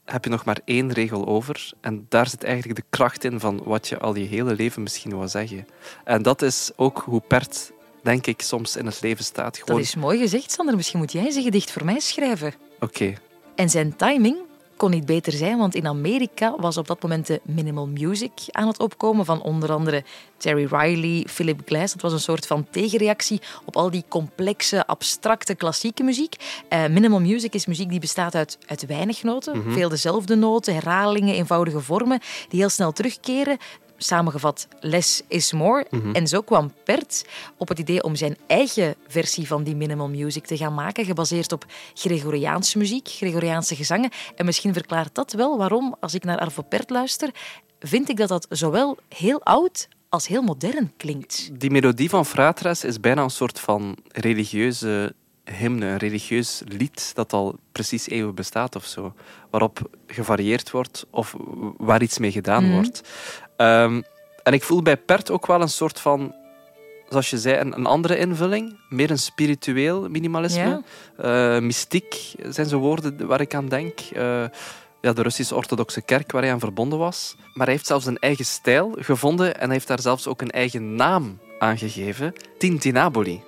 heb 0.05 0.25
je 0.25 0.31
nog 0.31 0.45
maar 0.45 0.59
één 0.65 0.93
regel 0.93 1.27
over. 1.27 1.73
En 1.81 2.07
daar 2.09 2.29
zit 2.29 2.45
eigenlijk 2.45 2.77
de 2.81 2.85
kracht 2.91 3.25
in 3.25 3.41
van 3.41 3.61
wat 3.65 3.89
je 3.89 3.99
al 3.99 4.15
je 4.17 4.25
hele 4.27 4.55
leven 4.55 4.83
misschien 4.83 5.11
wil 5.19 5.29
zeggen. 5.29 5.67
En 6.05 6.23
dat 6.23 6.43
is 6.43 6.71
ook 6.77 7.03
hoe 7.07 7.21
Pert, 7.21 7.73
denk 8.03 8.27
ik, 8.27 8.43
soms 8.43 8.77
in 8.77 8.87
het 8.87 9.01
leven 9.01 9.25
staat. 9.25 9.59
Gewoon... 9.59 9.77
Dat 9.77 9.85
is 9.89 9.95
mooi 9.95 10.19
gezegd, 10.19 10.51
Sander. 10.53 10.77
Misschien 10.77 10.99
moet 10.99 11.13
jij 11.13 11.31
zijn 11.31 11.45
gedicht 11.45 11.71
voor 11.71 11.85
mij 11.85 12.01
schrijven. 12.01 12.55
Oké. 12.81 13.15
En 13.55 13.71
zijn 13.71 13.97
timing 13.97 14.37
kon 14.77 14.91
niet 14.91 15.07
beter 15.07 15.33
zijn, 15.33 15.59
want 15.59 15.75
in 15.75 15.87
Amerika 15.87 16.55
was 16.59 16.77
op 16.77 16.87
dat 16.87 17.03
moment 17.03 17.27
de 17.27 17.41
minimal 17.45 17.87
music 17.87 18.33
aan 18.51 18.67
het 18.67 18.81
opkomen 18.81 19.25
van 19.25 19.43
onder 19.43 19.73
andere 19.73 20.05
Terry 20.37 20.67
Riley, 20.71 21.27
Philip 21.29 21.61
Glass. 21.65 21.93
Dat 21.93 22.03
was 22.03 22.13
een 22.13 22.21
soort 22.21 22.47
van 22.47 22.67
tegenreactie 22.71 23.41
op 23.65 23.77
al 23.77 23.91
die 23.91 24.05
complexe, 24.09 24.87
abstracte, 24.87 25.55
klassieke 25.55 26.03
muziek. 26.03 26.37
Uh, 26.73 26.87
minimal 26.87 27.21
music 27.21 27.55
is 27.55 27.67
muziek 27.67 27.91
die 27.91 28.01
bestaat 28.01 28.35
uit, 28.35 28.59
uit 28.67 28.87
weinig 28.87 29.23
noten, 29.23 29.59
mhm. 29.59 29.73
veel 29.73 29.89
dezelfde 29.89 30.35
noten, 30.35 30.75
herhalingen, 30.75 31.35
eenvoudige 31.35 31.81
vormen, 31.81 32.21
die 32.49 32.61
heel 32.61 32.69
snel 32.69 32.93
terugkeren 32.93 33.59
samengevat 33.97 34.69
less 34.81 35.23
is 35.29 35.53
more. 35.53 35.87
Mhm. 35.91 36.11
En 36.11 36.27
zo 36.27 36.41
kwam 36.41 36.73
Pert 36.85 37.25
op 37.57 37.69
het 37.69 37.79
idee 37.79 38.03
om 38.03 38.17
zijn 38.17 38.37
eigen 38.47 38.95
versie 39.09 39.47
van 39.47 39.63
die 39.63 39.77
minimal 39.77 40.09
music 40.09 40.47
te 40.47 40.57
gaan 40.57 40.75
maken, 40.75 41.05
gebaseerd 41.05 41.53
op 41.53 41.65
Gregoriaanse 41.95 42.79
muziek, 42.79 43.09
Gregoriaanse 43.09 43.77
gezangen. 43.77 44.11
En 44.37 44.45
misschien 44.45 44.73
verklaart 44.73 45.15
dat 45.15 45.33
wel 45.33 45.59
waarom, 45.59 45.97
als 46.01 46.15
ik 46.15 46.25
naar 46.25 46.39
Arvo 46.39 46.63
Pert 46.63 46.91
luister, 46.91 47.31
vind 47.81 48.09
ik 48.09 48.17
dat 48.17 48.29
dat 48.29 48.47
zowel 48.49 48.99
heel 49.09 49.43
oud 49.43 49.89
als 50.09 50.27
heel 50.27 50.43
modern 50.43 50.93
klinkt. 50.97 51.51
Die 51.53 51.71
melodie 51.71 52.09
van 52.09 52.27
Fratres 52.27 52.85
is 52.85 53.01
bijna 53.01 53.23
een 53.23 53.31
soort 53.31 53.61
van 53.61 53.97
religieuze 54.13 55.15
hymne, 55.45 55.87
een 55.87 55.97
religieus 55.97 56.63
lied 56.67 57.15
dat 57.15 57.33
al 57.33 57.59
precies 57.73 58.09
eeuwen 58.09 58.35
bestaat 58.35 58.77
of 58.77 58.85
zo. 58.85 59.15
Waarop 59.51 59.91
gevarieerd 60.07 60.71
wordt 60.71 61.07
of 61.11 61.35
waar 61.77 62.03
iets 62.03 62.19
mee 62.19 62.33
gedaan 62.33 62.65
mhm. 62.65 62.73
wordt. 62.73 63.01
Ehm, 63.57 64.03
en 64.43 64.53
ik 64.53 64.63
voel 64.63 64.83
bij 64.83 64.97
Pert 64.97 65.31
ook 65.31 65.47
wel 65.47 65.61
een 65.61 65.69
soort 65.69 66.01
van, 66.01 66.35
zoals 67.09 67.31
je 67.31 67.39
zei, 67.39 67.59
een, 67.59 67.77
een 67.77 67.87
andere 67.87 68.19
invulling. 68.19 68.79
Meer 68.89 69.11
een 69.11 69.19
spiritueel 69.19 70.09
minimalisme. 70.09 70.83
Ja. 71.19 71.57
Uh, 71.57 71.63
mystiek 71.63 72.35
zijn 72.49 72.67
zo 72.67 72.79
woorden 72.79 73.27
waar 73.27 73.41
ik 73.41 73.55
aan 73.55 73.69
denk. 73.69 74.01
Uh, 74.17 74.45
ja, 75.01 75.13
de 75.13 75.23
Russische 75.23 75.55
orthodoxe 75.55 76.03
kerk 76.03 76.33
waar 76.33 76.43
hij 76.43 76.53
aan 76.53 76.59
verbonden 76.59 76.99
was. 76.99 77.37
Maar 77.55 77.67
hij 77.67 77.75
heeft 77.75 77.87
zelfs 77.87 78.07
een 78.07 78.19
eigen 78.19 78.45
stijl 78.45 78.97
gevonden 78.99 79.55
en 79.55 79.65
hij 79.65 79.73
heeft 79.73 79.87
daar 79.87 80.01
zelfs 80.01 80.27
ook 80.27 80.43
een 80.43 80.51
eigen 80.51 80.95
naam 80.95 81.39
aan 81.59 81.79
gegeven. 81.79 82.33
Tintinaboli. 82.59 83.43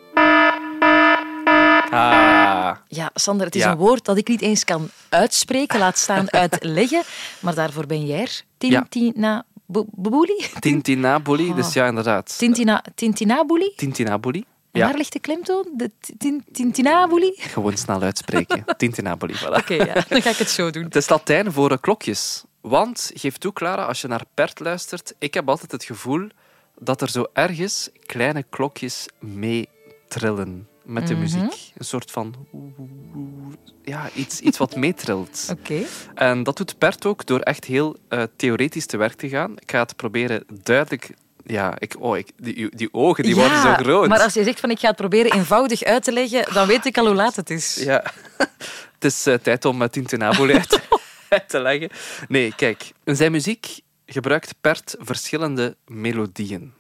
Ah. 1.97 2.77
Ja, 2.89 3.11
Sander, 3.15 3.47
het 3.47 3.55
is 3.55 3.65
een 3.65 3.77
woord 3.77 4.05
dat 4.05 4.17
ik 4.17 4.29
niet 4.29 4.41
eens 4.41 4.65
kan 4.65 4.89
uitspreken, 5.09 5.79
laat 5.79 5.99
staan 5.99 6.33
uitleggen. 6.43 7.03
Maar 7.41 7.55
daarvoor 7.55 7.87
ben 7.87 8.07
jij 8.07 8.21
er. 8.21 8.43
Tintinabuli? 8.59 10.47
Tintinabuli, 10.61 11.55
dus 11.55 11.73
ja, 11.73 11.87
inderdaad. 11.87 12.39
Tintina, 12.39 12.85
Tintinabuli? 12.95 13.73
Tintinabuli. 13.77 14.45
En 14.73 14.81
waar 14.81 14.97
ligt 14.97 15.13
de 15.13 15.19
klemtoon? 15.19 15.67
De 15.77 15.91
Tintinabuli? 16.53 17.33
Gewoon 17.53 17.77
snel 17.77 18.03
uitspreken. 18.03 18.65
Tintinabuli, 18.77 19.35
voilà. 19.35 19.57
Oké, 19.57 19.75
ja, 19.75 19.95
dan 20.09 20.23
ga 20.23 20.31
ik 20.31 20.37
het 20.37 20.51
zo 20.51 20.71
doen. 20.71 20.85
Het 20.85 20.97
is 20.97 21.09
Latijn 21.09 21.53
voor 21.53 21.81
klokjes. 21.81 22.45
Want, 22.61 23.11
geef 23.15 23.37
toe, 23.37 23.53
Clara, 23.53 23.85
als 23.85 24.01
je 24.01 24.09
naar 24.09 24.25
Pert 24.35 24.61
luistert, 24.61 25.15
ik 25.19 25.35
heb 25.35 25.49
altijd 25.49 25.73
het 25.73 25.85
gevoel 25.85 26.29
dat 26.79 27.03
er 27.03 27.09
zo 27.09 27.27
ergens 27.33 27.91
kleine 28.07 28.45
klokjes 28.51 29.09
mee 29.19 29.69
trillen 30.09 30.69
met 30.87 31.07
de 31.07 31.13
mhm. 31.13 31.23
muziek. 31.23 31.73
Een 31.77 31.85
soort 31.85 32.11
van... 32.11 32.35
Ja, 33.83 34.11
iets, 34.15 34.41
iets 34.41 34.59
wat 34.59 34.77
meetrilt. 34.77 35.47
Oké. 35.59 35.83
En 36.15 36.43
dat 36.43 36.57
doet 36.57 36.79
Bert 36.79 37.07
ook 37.07 37.27
door 37.27 37.41
echt 37.41 37.65
heel 37.65 37.97
uh, 38.09 38.23
theoretisch 38.37 38.87
te 38.87 38.97
werk 38.97 39.15
te 39.15 39.29
gaan. 39.29 39.53
Ik 39.53 39.71
ga 39.71 39.79
het 39.79 39.97
proberen 39.97 40.45
duidelijk 40.63 41.11
ja, 41.47 41.75
ik, 41.79 41.95
oh, 41.99 42.17
ik, 42.17 42.31
die, 42.37 42.77
die 42.77 42.89
ogen 42.93 43.25
die 43.25 43.35
worden 43.35 43.63
zo 43.63 43.73
groot. 43.73 44.09
Maar 44.09 44.21
als 44.21 44.35
je 44.35 44.45
zegt 44.45 44.61
van 44.61 44.71
ik 44.71 44.79
ga 44.79 44.89
het 44.89 44.97
proberen 44.97 45.33
eenvoudig 45.33 45.83
uit 45.83 46.05
te 46.05 46.13
leggen, 46.13 46.55
dan 46.55 46.67
weet 46.67 46.85
ik 46.85 46.99
al 46.99 47.07
hoe 47.07 47.15
laat 47.15 47.37
het 47.37 47.51
is. 47.51 47.75
Ja, 47.75 48.03
het 48.95 49.05
is 49.05 49.27
uh, 49.27 49.35
tijd 49.35 49.65
om 49.65 49.83
uh, 49.83 49.89
Tintinabuli 49.89 50.53
uit, 50.53 50.81
uit 51.29 51.49
te 51.49 51.61
leggen. 51.61 51.91
Nee, 52.29 52.55
kijk, 52.57 52.93
in 53.05 53.17
zijn 53.17 53.33
muziek 53.33 53.81
gebruikt 54.07 54.55
Pert 54.61 54.97
verschillende 54.99 55.77
melodieën. 55.87 56.73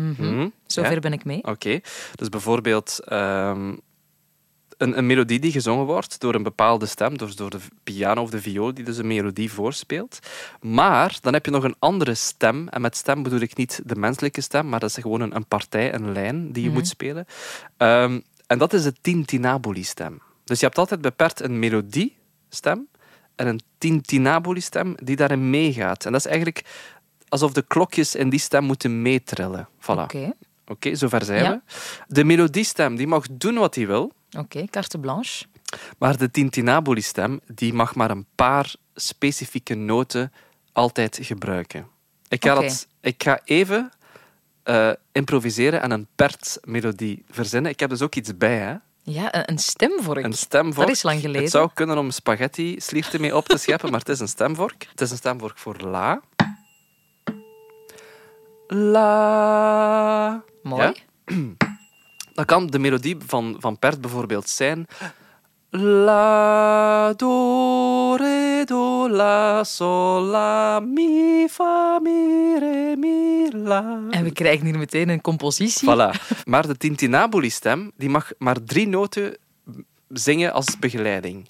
Mm 0.00 0.52
Zover 0.66 1.00
ben 1.00 1.12
ik 1.12 1.24
mee. 1.24 1.44
Oké. 1.44 1.80
Dus 2.14 2.28
bijvoorbeeld 2.28 3.00
ehm, 3.04 3.74
een, 4.76 4.98
een, 4.98 5.06
melodie 5.06 5.38
die 5.38 5.52
gezongen 5.52 5.86
wordt 5.86 6.20
door 6.20 6.34
een 6.34 6.42
bepaalde 6.42 6.86
stem, 6.86 7.18
dus 7.18 7.36
door 7.36 7.50
de 7.50 7.58
piano 7.82 8.22
of 8.22 8.30
de 8.30 8.40
viool 8.40 8.74
die 8.74 8.84
dus 8.84 8.96
een 8.96 9.06
melodie 9.06 9.52
voorspeelt. 9.52 10.18
Maar 10.60 11.18
dan 11.20 11.32
heb 11.32 11.44
je 11.44 11.50
nog 11.50 11.64
een 11.64 11.76
andere 11.78 12.14
stem. 12.14 12.68
En 12.68 12.80
met 12.80 12.96
stem 12.96 13.22
bedoel 13.22 13.40
ik 13.40 13.56
niet 13.56 13.80
de 13.84 13.96
menselijke 13.96 14.40
stem, 14.40 14.68
maar 14.68 14.80
dat 14.80 14.88
is 14.88 15.02
gewoon 15.02 15.20
een, 15.20 15.36
een 15.36 15.46
partij, 15.46 15.94
een 15.94 16.12
lijn 16.12 16.52
die 16.52 16.62
je 16.62 16.68
mhm. 16.68 16.78
moet 16.78 16.88
spelen. 16.88 17.26
Ehm, 17.76 18.20
en 18.46 18.58
dat 18.58 18.72
is 18.72 18.82
de 18.82 18.94
tintinabuli-stem. 19.00 20.20
Dus 20.44 20.60
je 20.60 20.66
hebt 20.66 20.78
altijd 20.78 21.00
beperkt 21.00 21.40
een 21.40 21.58
melodiestem 21.58 22.88
en 23.34 23.46
een 23.46 23.60
tintinabuli-stem 23.78 24.94
die 25.02 25.16
daarin 25.16 25.50
meegaat. 25.50 26.04
En 26.04 26.12
dat 26.12 26.20
is 26.20 26.30
eigenlijk 26.30 26.64
alsof 27.30 27.52
de 27.52 27.62
klokjes 27.62 28.14
in 28.14 28.28
die 28.28 28.40
stem 28.40 28.64
moeten 28.64 29.02
meetrillen. 29.02 29.68
Voilà. 29.80 29.86
Oké. 29.86 30.02
Okay. 30.02 30.32
Oké, 30.66 30.94
zover 30.94 31.24
zijn 31.24 31.50
we. 31.50 31.60
De 32.06 32.24
melodiestem 32.24 32.96
die 32.96 33.06
mag 33.06 33.26
doen 33.30 33.54
wat 33.54 33.74
hij 33.74 33.86
wil. 33.86 34.12
Oké, 34.38 34.66
carte 34.70 34.98
blanche. 34.98 35.44
Maar 35.98 36.16
de 36.16 36.30
tintinabuli-stem 36.30 37.40
die 37.46 37.72
mag 37.72 37.94
maar 37.94 38.10
een 38.10 38.26
paar 38.34 38.74
specifieke 38.94 39.74
noten 39.74 40.32
altijd 40.72 41.18
gebruiken. 41.22 41.86
Ik 42.28 42.44
ga, 42.44 42.54
dat, 42.54 42.86
ik 43.00 43.22
ga 43.22 43.40
even 43.44 43.90
uh, 44.64 44.90
improviseren 45.12 45.82
en 45.82 45.90
een 45.90 46.06
pert-melodie 46.14 47.24
verzinnen. 47.30 47.70
Ik 47.70 47.80
heb 47.80 47.90
dus 47.90 48.02
ook 48.02 48.14
iets 48.14 48.36
bij, 48.36 48.58
hè. 48.58 48.74
Ja, 49.02 49.48
een 49.48 49.58
stemvork. 49.58 50.24
Een 50.24 50.32
stemvork. 50.32 50.86
Dat 50.86 50.96
is 50.96 51.02
lang 51.02 51.20
geleden. 51.20 51.42
Het 51.42 51.50
zou 51.50 51.70
kunnen 51.74 51.98
om 51.98 52.10
spaghetti-slierten 52.10 53.20
mee 53.20 53.36
op 53.36 53.48
te 53.48 53.58
scheppen, 53.58 53.90
maar 53.90 54.00
het 54.00 54.08
is 54.08 54.20
een 54.20 54.28
stemvork. 54.28 54.86
Het 54.90 55.00
is 55.00 55.10
een 55.10 55.16
stemvork 55.16 55.58
voor 55.58 55.76
la. 55.76 56.20
La. 58.72 60.42
Mooi. 60.62 60.92
Dan 62.34 62.44
kan 62.44 62.66
de 62.66 62.78
melodie 62.78 63.16
van, 63.26 63.56
van 63.58 63.78
Pert 63.78 64.00
bijvoorbeeld 64.00 64.48
zijn. 64.48 64.86
La, 65.70 67.12
do, 67.12 68.16
re, 68.16 68.62
do, 68.64 69.08
la, 69.08 69.64
sol, 69.64 70.22
la, 70.22 70.80
mi, 70.80 71.48
fa, 71.48 71.98
mi, 72.02 72.58
re, 72.58 72.94
mi, 72.96 73.50
la. 73.52 74.00
En 74.10 74.24
we 74.24 74.32
krijgen 74.32 74.66
hier 74.66 74.78
meteen 74.78 75.08
een 75.08 75.20
compositie. 75.20 75.88
Voilà. 75.88 76.10
Maar 76.44 76.66
de 76.66 76.76
Tintinabuli-stem 76.76 77.90
die 77.96 78.08
mag 78.08 78.30
maar 78.38 78.64
drie 78.64 78.88
noten 78.88 79.36
zingen 80.08 80.52
als 80.52 80.78
begeleiding. 80.78 81.48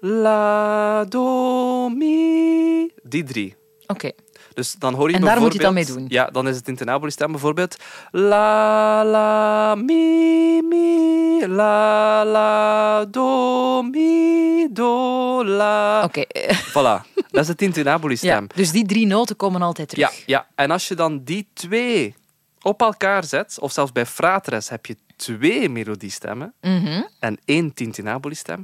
La, 0.00 1.04
do, 1.04 1.88
mi. 1.88 2.90
Die 3.02 3.24
drie. 3.24 3.56
Oké. 3.86 4.10
Dus 4.54 4.74
dan 4.78 4.94
hoor 4.94 5.10
je 5.10 5.16
en 5.16 5.22
daar 5.22 5.40
moet 5.40 5.52
je 5.52 5.58
dan 5.58 5.74
mee 5.74 5.84
doen? 5.84 6.04
Ja, 6.08 6.26
dan 6.26 6.48
is 6.48 6.56
het 6.56 6.68
in 6.68 6.76
tenaboli 6.76 7.10
stem 7.10 7.30
bijvoorbeeld 7.30 7.76
la, 8.10 9.04
la, 9.04 9.74
mi, 9.74 10.62
mi, 10.62 11.46
la, 11.46 12.24
la, 12.24 13.04
do, 13.04 13.82
mi, 13.82 14.68
do, 14.70 15.44
la. 15.44 16.04
Oké. 16.04 16.24
Voilà, 16.72 17.24
dat 17.30 17.42
is 17.42 17.48
het 17.48 17.74
tenaboli 17.74 18.16
stem. 18.16 18.46
Ja, 18.48 18.54
dus 18.54 18.70
die 18.70 18.86
drie 18.86 19.06
noten 19.06 19.36
komen 19.36 19.62
altijd 19.62 19.88
terug. 19.88 20.10
Ja, 20.10 20.22
ja, 20.26 20.46
en 20.54 20.70
als 20.70 20.88
je 20.88 20.94
dan 20.94 21.24
die 21.24 21.48
twee 21.52 22.14
op 22.62 22.80
elkaar 22.80 23.24
zet, 23.24 23.56
of 23.60 23.72
zelfs 23.72 23.92
bij 23.92 24.06
fratres 24.06 24.68
heb 24.68 24.86
je 24.86 24.96
twee 25.16 25.68
melodiestemmen 25.68 26.54
mm 26.60 27.10
en 27.18 27.38
één 27.44 27.74
tintinabuli 27.74 28.34
stem, 28.34 28.62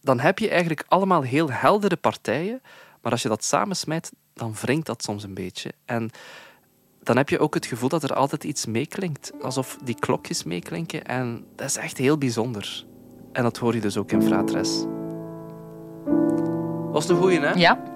dan 0.00 0.20
heb 0.20 0.38
je 0.38 0.48
eigenlijk 0.48 0.84
allemaal 0.88 1.22
heel 1.22 1.50
heldere 1.50 1.96
partijen. 1.96 2.62
Maar 3.02 3.12
als 3.12 3.22
je 3.22 3.28
dat 3.28 3.44
samensmijt, 3.44 4.12
dan 4.36 4.54
wringt 4.60 4.86
dat 4.86 5.02
soms 5.02 5.22
een 5.22 5.34
beetje. 5.34 5.72
En 5.84 6.10
dan 7.02 7.16
heb 7.16 7.28
je 7.28 7.38
ook 7.38 7.54
het 7.54 7.66
gevoel 7.66 7.88
dat 7.88 8.02
er 8.02 8.14
altijd 8.14 8.44
iets 8.44 8.66
meeklinkt. 8.66 9.32
Alsof 9.42 9.78
die 9.84 9.94
klokjes 9.94 10.44
meeklinken. 10.44 11.04
En 11.04 11.44
dat 11.54 11.66
is 11.66 11.76
echt 11.76 11.98
heel 11.98 12.18
bijzonder. 12.18 12.84
En 13.32 13.42
dat 13.42 13.56
hoor 13.56 13.74
je 13.74 13.80
dus 13.80 13.96
ook 13.96 14.12
in 14.12 14.22
Fratres. 14.22 14.84
Was 16.90 17.06
de 17.06 17.14
goeie, 17.14 17.40
hè? 17.40 17.50
Ja. 17.50 17.95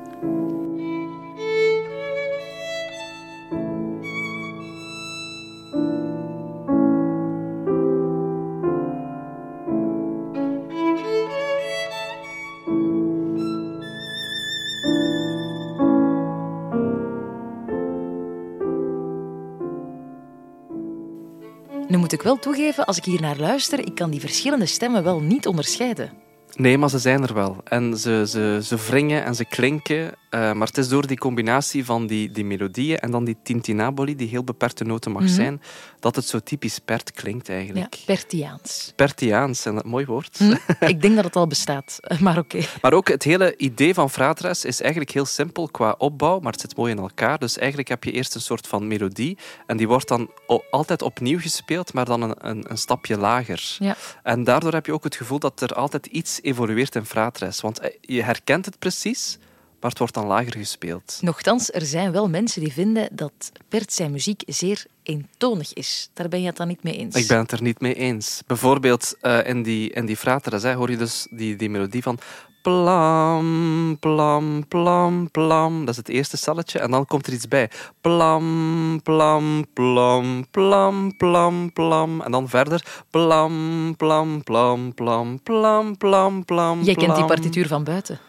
Moet 21.98 22.12
ik 22.12 22.22
wel 22.22 22.38
toegeven, 22.38 22.86
als 22.86 22.96
ik 22.96 23.04
hier 23.04 23.20
naar 23.20 23.36
luister, 23.36 23.78
ik 23.78 23.94
kan 23.94 24.10
die 24.10 24.20
verschillende 24.20 24.66
stemmen 24.66 25.02
wel 25.02 25.20
niet 25.20 25.46
onderscheiden. 25.46 26.12
Nee, 26.56 26.78
maar 26.78 26.90
ze 26.90 26.98
zijn 26.98 27.22
er 27.22 27.34
wel. 27.34 27.56
En 27.64 27.96
ze, 27.96 28.24
ze, 28.28 28.60
ze 28.62 28.76
wringen 28.76 29.24
en 29.24 29.34
ze 29.34 29.44
klinken. 29.44 30.12
Eh, 30.30 30.52
maar 30.52 30.66
het 30.66 30.78
is 30.78 30.88
door 30.88 31.06
die 31.06 31.18
combinatie 31.18 31.84
van 31.84 32.06
die, 32.06 32.30
die 32.30 32.44
melodieën 32.44 32.98
en 32.98 33.10
dan 33.10 33.24
die 33.24 33.36
tintinaboli, 33.42 34.16
die 34.16 34.28
heel 34.28 34.44
beperkte 34.44 34.84
noten 34.84 35.10
mag 35.12 35.22
Mhm. 35.22 35.30
zijn, 35.32 35.62
dat 36.00 36.16
het 36.16 36.24
zo 36.24 36.38
typisch 36.38 36.78
Pert 36.78 37.12
klinkt 37.12 37.46
Ja, 37.46 37.54
eigenlijk. 37.54 37.96
Pertiaans. 38.06 38.92
Pertiaans, 38.96 39.64
en 39.64 39.74
dat 39.74 39.84
mooi 39.84 40.04
woord. 40.06 40.38
Hm? 40.38 40.54
Ik 40.94 41.02
denk 41.02 41.14
dat 41.16 41.24
het 41.24 41.36
al 41.36 41.46
bestaat, 41.46 41.98
maar 42.20 42.38
oké. 42.38 42.60
Maar 42.82 42.92
ook 42.92 43.08
het 43.08 43.22
hele 43.22 43.54
idee 43.56 43.94
van 43.94 44.10
Fratres 44.10 44.64
is 44.64 44.80
eigenlijk 44.80 45.10
heel 45.12 45.24
simpel 45.24 45.68
qua 45.68 45.94
opbouw, 45.98 46.40
maar 46.40 46.52
het 46.52 46.60
zit 46.60 46.76
mooi 46.76 46.92
in 46.92 46.98
elkaar. 46.98 47.38
Dus 47.38 47.58
eigenlijk 47.58 47.88
heb 47.88 48.04
je 48.04 48.12
eerst 48.12 48.34
een 48.34 48.40
soort 48.40 48.66
van 48.66 48.86
melodie 48.88 49.38
en 49.66 49.76
die 49.76 49.88
wordt 49.88 50.08
dan 50.08 50.30
altijd 50.70 51.02
opnieuw 51.02 51.38
gespeeld, 51.40 51.92
maar 51.92 52.04
dan 52.04 52.22
een, 52.22 52.34
een, 52.38 52.70
een 52.70 52.78
stapje 52.78 53.16
lager. 53.18 53.76
Ja. 53.78 53.96
En 54.22 54.44
daardoor 54.44 54.72
heb 54.72 54.86
je 54.86 54.92
ook 54.92 55.04
het 55.04 55.16
gevoel 55.16 55.38
dat 55.38 55.60
er 55.60 55.74
altijd 55.74 56.06
iets 56.06 56.38
evolueert 56.42 56.94
in 56.94 57.04
Fratres. 57.04 57.60
Want 57.60 57.78
eh, 57.78 57.90
je 58.00 58.22
herkent 58.22 58.64
het 58.64 58.78
precies, 58.78 59.38
maar 59.80 59.90
het 59.90 59.98
wordt 59.98 60.14
dan 60.14 60.26
lager 60.26 60.56
gespeeld. 60.56 61.18
Nochtans, 61.20 61.72
er 61.72 61.86
zijn 61.86 62.12
wel 62.12 62.28
mensen 62.28 62.60
die 62.60 62.72
vinden 62.72 63.08
dat 63.12 63.52
Bert 63.68 63.92
zijn 63.92 64.10
muziek 64.10 64.42
zeer 64.46 64.84
eentonig 65.02 65.72
is. 65.72 66.10
Daar 66.12 66.28
ben 66.28 66.40
je 66.40 66.46
het 66.46 66.56
dan 66.56 66.68
niet 66.68 66.82
mee 66.82 66.96
eens? 66.96 67.14
Ik 67.14 67.26
ben 67.26 67.38
het 67.38 67.52
er 67.52 67.62
niet 67.62 67.80
mee 67.80 67.94
eens. 67.94 68.42
Bijvoorbeeld 68.46 69.16
eh, 69.20 69.46
in 69.46 69.62
die, 69.62 69.90
in 69.90 70.06
die 70.06 70.16
Fratres 70.16 70.62
hè, 70.62 70.74
hoor 70.74 70.90
je 70.90 70.96
dus 70.96 71.26
die, 71.30 71.56
die 71.56 71.70
melodie 71.70 72.02
van 72.02 72.18
plam, 72.62 73.96
plam, 74.00 74.66
plam, 74.68 75.30
plam. 75.30 75.80
Dat 75.80 75.88
is 75.88 75.96
het 75.96 76.08
eerste 76.08 76.36
celletje. 76.36 76.78
En 76.78 76.90
dan 76.90 77.06
komt 77.06 77.26
er 77.26 77.32
iets 77.32 77.48
bij. 77.48 77.70
Plam, 78.00 79.00
plam, 79.02 79.64
plam, 79.72 80.46
plam, 80.50 81.16
plam, 81.16 81.72
plam. 81.72 82.20
En 82.20 82.30
dan 82.30 82.48
verder. 82.48 83.02
Plam, 83.10 83.94
plam, 83.96 84.42
plam, 84.42 84.94
plam, 84.94 85.42
plam, 85.42 85.96
plam, 85.96 86.44
plam. 86.44 86.82
Jij 86.82 86.94
kent 86.94 87.16
die 87.16 87.24
partituur 87.24 87.66
van 87.66 87.84
buiten. 87.84 88.20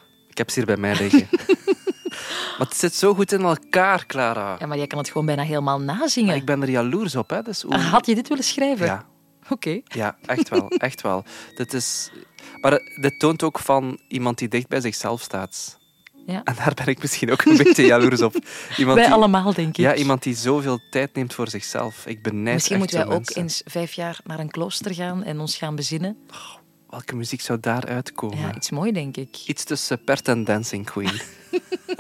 Heb 0.42 0.50
ze 0.50 0.58
hier 0.58 0.66
bij 0.66 0.78
mij 0.78 0.96
liggen. 0.96 1.28
maar 2.58 2.68
het 2.68 2.76
zit 2.76 2.96
zo 2.96 3.14
goed 3.14 3.32
in 3.32 3.42
elkaar, 3.42 4.06
Clara. 4.06 4.56
Ja, 4.60 4.66
maar 4.66 4.78
jij 4.78 4.88
kan 4.88 4.98
het 4.98 5.08
gewoon 5.08 5.26
bijna 5.26 5.44
helemaal 5.44 5.80
nazingen. 5.80 6.28
Maar 6.30 6.38
ik 6.38 6.46
ben 6.46 6.62
er 6.62 6.70
jaloers 6.70 7.16
op. 7.16 7.30
Hè. 7.30 7.42
Dus 7.42 7.62
hoe... 7.62 7.78
Had 7.78 8.06
je 8.06 8.16
dit 8.16 8.28
willen 8.28 8.44
schrijven? 8.44 8.86
Ja. 8.86 9.06
Oké. 9.50 9.82
Ja, 9.84 10.18
echt 10.26 10.50
wel. 10.50 10.70
Echt 10.88 11.02
wel. 11.02 11.24
Dit 11.56 11.74
is... 11.74 12.12
Maar 12.62 12.72
dit 13.02 13.20
toont 13.20 13.44
ook 13.44 13.60
van 13.60 14.00
iemand 14.08 14.38
die 14.38 14.48
dicht 14.48 14.68
bij 14.68 14.82
zichzelf 14.82 15.22
staat. 15.22 15.80
Ja. 16.26 16.42
En 16.44 16.56
daar 16.56 16.74
ben 16.74 16.88
ik 16.88 17.02
misschien 17.02 17.32
ook 17.32 17.46
een 17.46 17.58
beetje 17.58 17.86
jaloers 17.86 18.22
op. 18.22 18.36
Iemand 18.78 18.98
Wij 18.98 19.06
die, 19.06 19.16
allemaal, 19.16 19.54
denk 19.54 19.70
ik. 19.70 19.76
Ja, 19.76 19.96
iemand 19.96 20.24
die 20.24 20.36
zoveel 20.36 20.80
tijd 20.90 21.16
neemt 21.16 21.34
voor 21.34 21.48
zichzelf. 21.48 22.06
Ik 22.06 22.22
benijd 22.22 22.54
Misschien 22.54 22.78
moeten 22.78 22.98
wij 22.98 23.06
ook 23.06 23.14
mensen. 23.14 23.42
eens 23.42 23.62
vijf 23.66 23.94
jaar 23.94 24.20
naar 24.24 24.40
een 24.40 24.52
klooster 24.52 24.94
gaan 24.94 25.24
en 25.24 25.40
ons 25.40 25.58
gaan 25.58 25.76
bezinnen. 25.76 26.18
Welke 26.92 27.16
muziek 27.16 27.42
zou 27.42 27.60
daar 27.60 27.86
uitkomen? 27.86 28.38
Ja, 28.38 28.56
iets 28.56 28.70
mooi, 28.70 28.92
denk 28.92 29.18
ik. 29.18 29.38
Iets 29.46 29.64
tussen 29.64 30.04
Pert 30.04 30.28
en 30.28 30.44
Dancing 30.44 30.86
Queen. 30.86 31.22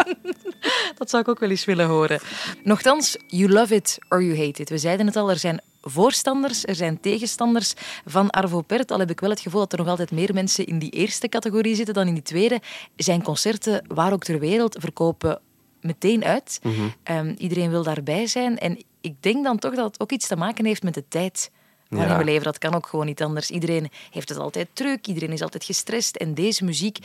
Dat 0.98 1.10
zou 1.10 1.22
ik 1.22 1.28
ook 1.28 1.40
wel 1.40 1.50
eens 1.50 1.66
willen 1.66 1.88
horen. 1.88 2.20
Nochtans, 2.64 3.18
you 3.28 3.50
love 3.50 3.76
it 3.76 3.98
or 4.10 4.24
you 4.24 4.38
hate 4.38 4.62
it. 4.62 4.70
We 4.70 4.78
zeiden 4.78 5.06
het 5.06 5.16
al, 5.16 5.30
er 5.30 5.40
zijn 5.40 5.62
voorstanders, 5.82 6.66
er 6.66 6.76
zijn 6.76 7.00
tegenstanders 7.00 7.74
van 8.06 8.30
Arvo 8.30 8.62
Pärt. 8.62 8.92
Al 8.92 9.00
heb 9.00 9.10
ik 9.10 9.20
wel 9.20 9.30
het 9.30 9.40
gevoel 9.40 9.60
dat 9.60 9.72
er 9.72 9.78
nog 9.78 9.88
altijd 9.88 10.12
meer 10.12 10.34
mensen 10.34 10.66
in 10.66 10.80
die 10.80 10.90
eerste 10.90 11.30
categorie 11.30 11.76
zitten 11.76 11.94
dan 11.94 12.08
in 12.08 12.14
die 12.14 12.24
tweede. 12.24 12.62
Zijn 12.96 13.24
concerten, 13.24 13.86
waar 13.88 14.14
ook 14.14 14.24
ter 14.24 14.40
wereld, 14.40 14.78
verkopen 14.80 15.42
meteen 15.82 16.24
uit. 16.24 16.62
Ehm, 17.04 17.34
iedereen 17.38 17.70
wil 17.70 17.84
daarbij 17.84 18.28
zijn. 18.28 18.58
En 18.58 18.84
ik 19.02 19.16
denk 19.20 19.44
dan 19.44 19.58
toch 19.58 19.76
dat 19.76 19.86
het 19.86 20.00
ook 20.00 20.12
iets 20.12 20.28
te 20.28 20.36
maken 20.36 20.66
heeft 20.66 20.84
met 20.84 20.94
de 20.94 21.08
tijd 21.08 21.52
Ja. 22.00 22.18
we 22.18 22.24
leven. 22.24 22.44
Dat 22.44 22.58
kan 22.58 22.76
ook 22.76 22.88
gewoon 22.88 23.06
niet 23.06 23.22
anders. 23.22 23.50
Iedereen 23.50 23.90
heeft 24.12 24.30
het 24.30 24.38
altijd 24.38 24.68
druk, 24.74 25.08
iedereen 25.08 25.32
is 25.32 25.42
altijd 25.42 25.64
gestrest. 25.64 26.16
En 26.16 26.34
deze 26.34 26.64
muziek 26.64 26.98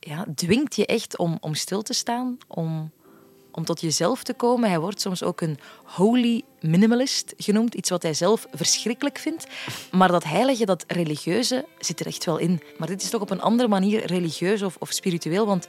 ja, 0.00 0.24
dwingt 0.34 0.76
je 0.76 0.86
echt 0.86 1.16
om, 1.16 1.38
om 1.40 1.54
stil 1.54 1.82
te 1.82 1.92
staan, 1.92 2.38
om, 2.46 2.90
om 3.52 3.64
tot 3.64 3.80
jezelf 3.80 4.22
te 4.22 4.34
komen. 4.34 4.68
Hij 4.68 4.80
wordt 4.80 5.00
soms 5.00 5.22
ook 5.22 5.40
een 5.40 5.58
holy 5.84 6.42
minimalist 6.60 7.34
genoemd. 7.36 7.74
Iets 7.74 7.90
wat 7.90 8.02
hij 8.02 8.14
zelf 8.14 8.46
verschrikkelijk 8.52 9.18
vindt. 9.18 9.46
Maar 9.90 10.08
dat 10.08 10.24
heilige, 10.24 10.64
dat 10.64 10.84
religieuze, 10.86 11.66
zit 11.78 12.00
er 12.00 12.06
echt 12.06 12.24
wel 12.24 12.38
in. 12.38 12.62
Maar 12.78 12.88
dit 12.88 13.02
is 13.02 13.10
toch 13.10 13.20
op 13.20 13.30
een 13.30 13.40
andere 13.40 13.68
manier 13.68 14.06
religieus 14.06 14.62
of, 14.62 14.76
of 14.78 14.90
spiritueel. 14.92 15.46
Want 15.46 15.66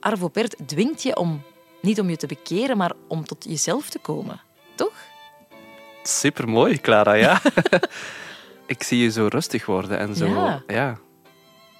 Arvo 0.00 0.28
Pärt 0.28 0.56
dwingt 0.66 1.02
je 1.02 1.16
om, 1.16 1.42
niet 1.80 2.00
om 2.00 2.10
je 2.10 2.16
te 2.16 2.26
bekeren, 2.26 2.76
maar 2.76 2.92
om 3.08 3.24
tot 3.24 3.44
jezelf 3.44 3.90
te 3.90 3.98
komen. 3.98 4.40
Toch? 4.74 4.92
Supermooi, 6.02 6.80
Clara, 6.80 7.12
ja. 7.12 7.40
ik 8.66 8.82
zie 8.82 9.02
je 9.02 9.10
zo 9.10 9.26
rustig 9.30 9.66
worden 9.66 9.98
en 9.98 10.14
zo... 10.14 10.26
Ja. 10.26 10.62
ja. 10.66 10.98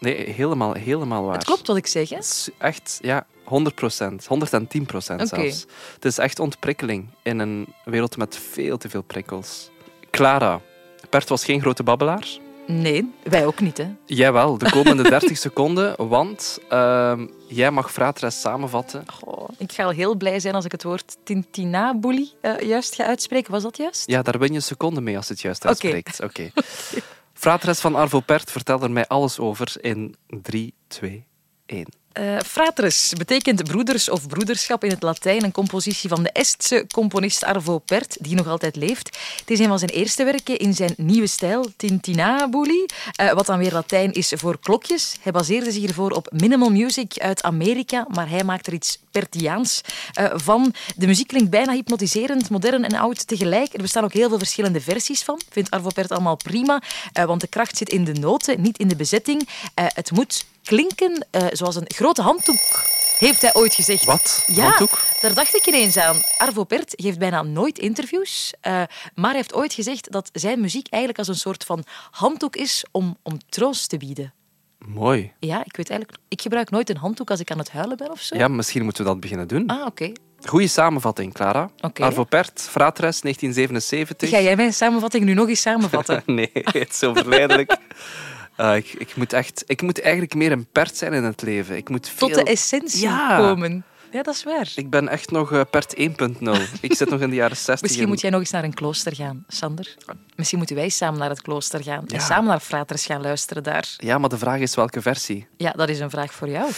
Nee, 0.01 0.31
helemaal, 0.31 0.73
helemaal 0.73 1.25
waar. 1.25 1.35
Het 1.35 1.45
klopt 1.45 1.67
wat 1.67 1.77
ik 1.77 1.87
zeg, 1.87 2.09
hè? 2.09 2.19
Echt, 2.59 2.99
ja, 3.01 3.27
100 3.45 3.75
procent. 3.75 4.27
110 4.27 4.87
procent 4.87 5.29
zelfs. 5.29 5.67
Het 5.95 6.05
is 6.05 6.19
echt 6.19 6.39
ontprikkeling 6.39 7.09
in 7.23 7.39
een 7.39 7.75
wereld 7.85 8.17
met 8.17 8.39
veel 8.53 8.79
te 8.79 8.89
veel 8.89 9.03
prikkels. 9.03 9.71
Clara, 10.11 10.61
Bert 11.11 11.29
was 11.29 11.45
geen 11.45 11.61
grote 11.61 11.83
babbelaar. 11.83 12.29
Nee, 12.67 13.13
wij 13.23 13.47
ook 13.47 13.61
niet, 13.61 13.77
hè? 13.77 13.87
Jij 14.07 14.33
wel, 14.33 14.59
de 14.59 14.71
komende 14.71 15.03
30 15.19 15.39
seconden, 15.39 16.09
want 16.09 16.59
ehm, 16.69 17.27
jij 17.49 17.71
mag 17.71 17.93
Fratres 17.93 18.41
samenvatten. 18.41 19.05
Goh, 19.13 19.49
ik 19.59 19.73
ga 19.73 19.85
al 19.85 19.91
heel 19.91 20.15
blij 20.15 20.41
zijn 20.41 20.55
als 20.55 20.65
ik 20.65 20.73
het 20.73 20.83
woord 20.83 21.17
Tintinabuli 21.25 22.31
eh 22.41 22.59
juist 22.59 22.95
ga 22.95 23.05
uitspreken. 23.05 23.53
Was 23.53 23.63
dat 23.63 23.77
juist? 23.77 24.11
Ja, 24.11 24.23
daar 24.23 24.39
win 24.39 24.49
je 24.49 24.55
een 24.55 24.63
seconde 24.63 25.01
mee 25.01 25.17
als 25.17 25.27
je 25.27 25.33
het 25.33 25.43
juist 25.43 25.61
Oké. 25.61 25.69
uitspreekt. 25.69 26.23
Oké. 26.23 26.51
Fratres 27.33 27.81
van 27.81 27.95
Arvo 27.95 28.23
vertel 28.27 28.83
er 28.83 28.91
mij 28.91 29.07
alles 29.07 29.39
over 29.39 29.73
in 29.81 30.17
3, 30.27 30.75
2, 30.87 31.27
1. 31.67 31.87
Eh, 32.13 32.39
fratres 32.47 33.13
betekent 33.17 33.65
broeders 33.65 34.11
of 34.11 34.27
broederschap 34.27 34.85
in 34.85 34.91
het 34.91 35.03
Latijn. 35.03 35.45
Een 35.45 35.53
compositie 35.53 36.09
van 36.09 36.23
de 36.23 36.31
Estse 36.33 36.87
componist 36.91 37.45
Arvo 37.45 37.79
Pärt, 37.79 38.17
die 38.21 38.35
nog 38.35 38.47
altijd 38.47 38.77
leeft. 38.77 39.19
Het 39.39 39.51
is 39.51 39.59
een 39.59 39.69
van 39.69 39.79
zijn 39.79 39.91
eerste 39.91 40.25
werken 40.25 40.59
in 40.59 40.75
zijn 40.75 40.95
nieuwe 40.97 41.27
stijl, 41.27 41.67
Tintinabuli, 41.77 42.87
eh, 43.15 43.33
wat 43.33 43.47
dan 43.47 43.59
weer 43.59 43.73
Latijn 43.73 44.13
is 44.13 44.33
voor 44.37 44.59
klokjes. 44.59 45.17
Hij 45.21 45.33
baseerde 45.33 45.71
zich 45.71 45.81
hiervoor 45.81 46.11
op 46.11 46.29
minimal 46.33 46.71
music 46.71 47.19
uit 47.19 47.43
Amerika, 47.43 48.07
maar 48.09 48.29
hij 48.29 48.45
maakt 48.45 48.67
er 48.67 48.73
iets 48.73 48.99
Pertiaans 49.11 49.81
eh, 50.13 50.31
van. 50.35 50.75
De 50.97 51.07
muziek 51.07 51.29
klinkt 51.29 51.51
bijna 51.51 51.73
hypnotiserend, 51.73 52.51
modern 52.51 52.85
en 52.85 52.95
oud 52.95 53.27
tegelijk. 53.27 53.75
Er 53.75 53.83
bestaan 53.83 54.05
ook 54.05 54.13
heel 54.13 54.29
veel 54.29 54.39
verschillende 54.39 54.81
versies 54.81 55.23
van. 55.23 55.41
Vindt 55.51 55.71
Arvo 55.71 55.91
Pärt 55.95 56.11
allemaal 56.11 56.37
prima, 56.37 56.83
want 57.13 57.41
de 57.41 57.47
kracht 57.47 57.77
zit 57.77 57.89
in 57.89 58.05
de 58.05 58.13
noten, 58.13 58.61
niet 58.61 58.79
in 58.79 58.89
de 58.89 58.97
bezetting. 58.97 59.49
Het 59.75 60.11
moet 60.11 60.45
klinken 60.65 61.27
eh, 61.31 61.47
zoals 61.51 61.77
een 61.77 61.91
grote 61.95 62.23
handdoek, 62.23 62.85
heeft 63.19 63.43
hij 63.43 63.55
ooit 63.55 63.75
gezegd. 63.75 64.05
Wat? 64.05 64.45
Ja, 64.47 64.63
Handdoek? 64.63 65.03
daar 65.21 65.35
dacht 65.35 65.55
ik 65.57 65.67
ineens 65.67 65.97
aan. 65.97 66.17
Arvo 66.39 66.65
Pärt 66.65 66.93
geeft 66.97 67.19
bijna 67.19 67.43
nooit 67.43 67.79
interviews, 67.79 68.53
eh, 68.61 68.73
maar 69.15 69.31
hij 69.31 69.37
heeft 69.37 69.55
ooit 69.55 69.73
gezegd 69.73 70.13
dat 70.13 70.31
zijn 70.33 70.61
muziek 70.61 70.87
eigenlijk 70.89 71.19
als 71.19 71.29
een 71.29 71.43
soort 71.43 71.65
van 71.65 71.85
handdoek 72.11 72.57
is 72.57 72.85
om, 72.91 73.17
om 73.23 73.39
troost 73.49 73.89
te 73.89 73.97
bieden. 73.97 74.33
Mooi. 74.87 75.33
Ja, 75.39 75.65
ik 75.65 75.77
weet 75.77 75.91
eigenlijk... 75.91 76.21
Ik 76.29 76.43
gebruik 76.43 76.71
nooit 76.71 76.91
een 76.91 76.97
handdoek 76.97 77.31
als 77.31 77.41
ik 77.41 77.51
aan 77.51 77.59
het 77.59 77.71
huilen 77.71 77.97
ben 77.97 78.11
of 78.11 78.21
zo. 78.21 78.37
Ja, 78.37 78.49
misschien 78.49 78.85
moeten 78.85 79.05
we 79.05 79.11
dat 79.11 79.21
beginnen 79.21 79.49
doen. 79.49 79.67
Ah, 79.67 79.87
oké. 79.87 80.13
Goeie 80.45 80.69
samenvatting, 80.69 81.35
Clara. 81.35 81.71
Arvo 81.93 82.25
Pärt, 82.25 82.61
Fratres, 82.71 83.21
1977. 83.21 84.29
Ga 84.31 84.41
jij 84.41 84.57
mijn 84.57 84.73
samenvatting 84.73 85.25
nu 85.25 85.35
nog 85.35 85.49
eens 85.49 85.61
samenvatten? 85.61 86.23
Nee, 86.35 86.51
het 86.53 86.91
is 86.91 86.99
zo 86.99 87.15
verleidelijk. 87.15 87.77
Ah, 88.63 88.77
ik, 88.77 88.93
ik, 88.93 89.17
moet 89.17 89.33
echt, 89.33 89.65
ik 89.67 89.83
moet 89.83 90.01
eigenlijk 90.01 90.35
meer 90.35 90.53
een 90.53 90.67
pert 90.73 90.97
zijn 90.97 91.13
in 91.13 91.25
het 91.25 91.43
leven. 91.43 91.77
Ik 91.77 91.89
moet 91.89 92.09
veel... 92.09 92.29
Tot 92.29 92.37
de 92.37 92.51
essentie 92.51 93.01
Ja. 93.01 93.37
komen. 93.37 93.85
Ja, 94.13 94.23
dat 94.23 94.35
is 94.35 94.45
waar. 94.45 94.73
Ik 94.75 94.91
ben 94.91 95.09
echt 95.09 95.31
nog 95.31 95.53
eh, 95.53 95.61
pert 95.71 95.95
1.0. 95.99 96.05
Ik 96.81 96.95
zit 96.95 97.11
nog 97.11 97.21
in 97.21 97.31
de 97.31 97.37
jaren 97.37 97.57
60. 97.71 97.81
Misschien 97.81 98.03
en- 98.03 98.09
moet 98.09 98.21
jij 98.21 98.31
nog 98.31 98.41
eens 98.41 98.51
naar 98.51 98.65
een 98.65 98.75
klooster 98.75 99.15
gaan, 99.15 99.45
Sander. 99.49 99.97
Misschien 100.37 100.59
moeten 100.59 100.77
wij 100.77 100.89
samen 100.89 101.19
naar 101.21 101.29
het 101.29 101.43
klooster 101.43 101.83
gaan 101.83 102.07
en 102.07 102.21
samen 102.21 102.45
naar 102.49 102.61
Fraters 102.61 103.07
gaan 103.07 103.21
luisteren 103.21 103.63
daar. 103.63 103.95
Ja, 103.97 104.19
maar 104.19 104.29
de 104.29 104.39
vraag 104.39 104.61
is 104.61 104.75
welke 104.75 105.03
versie. 105.03 105.47
Ja, 105.57 105.71
dat 105.71 105.89
is 105.89 106.01
een 106.01 106.11
vraag 106.11 106.35
voor 106.35 106.49
jou. 106.49 106.71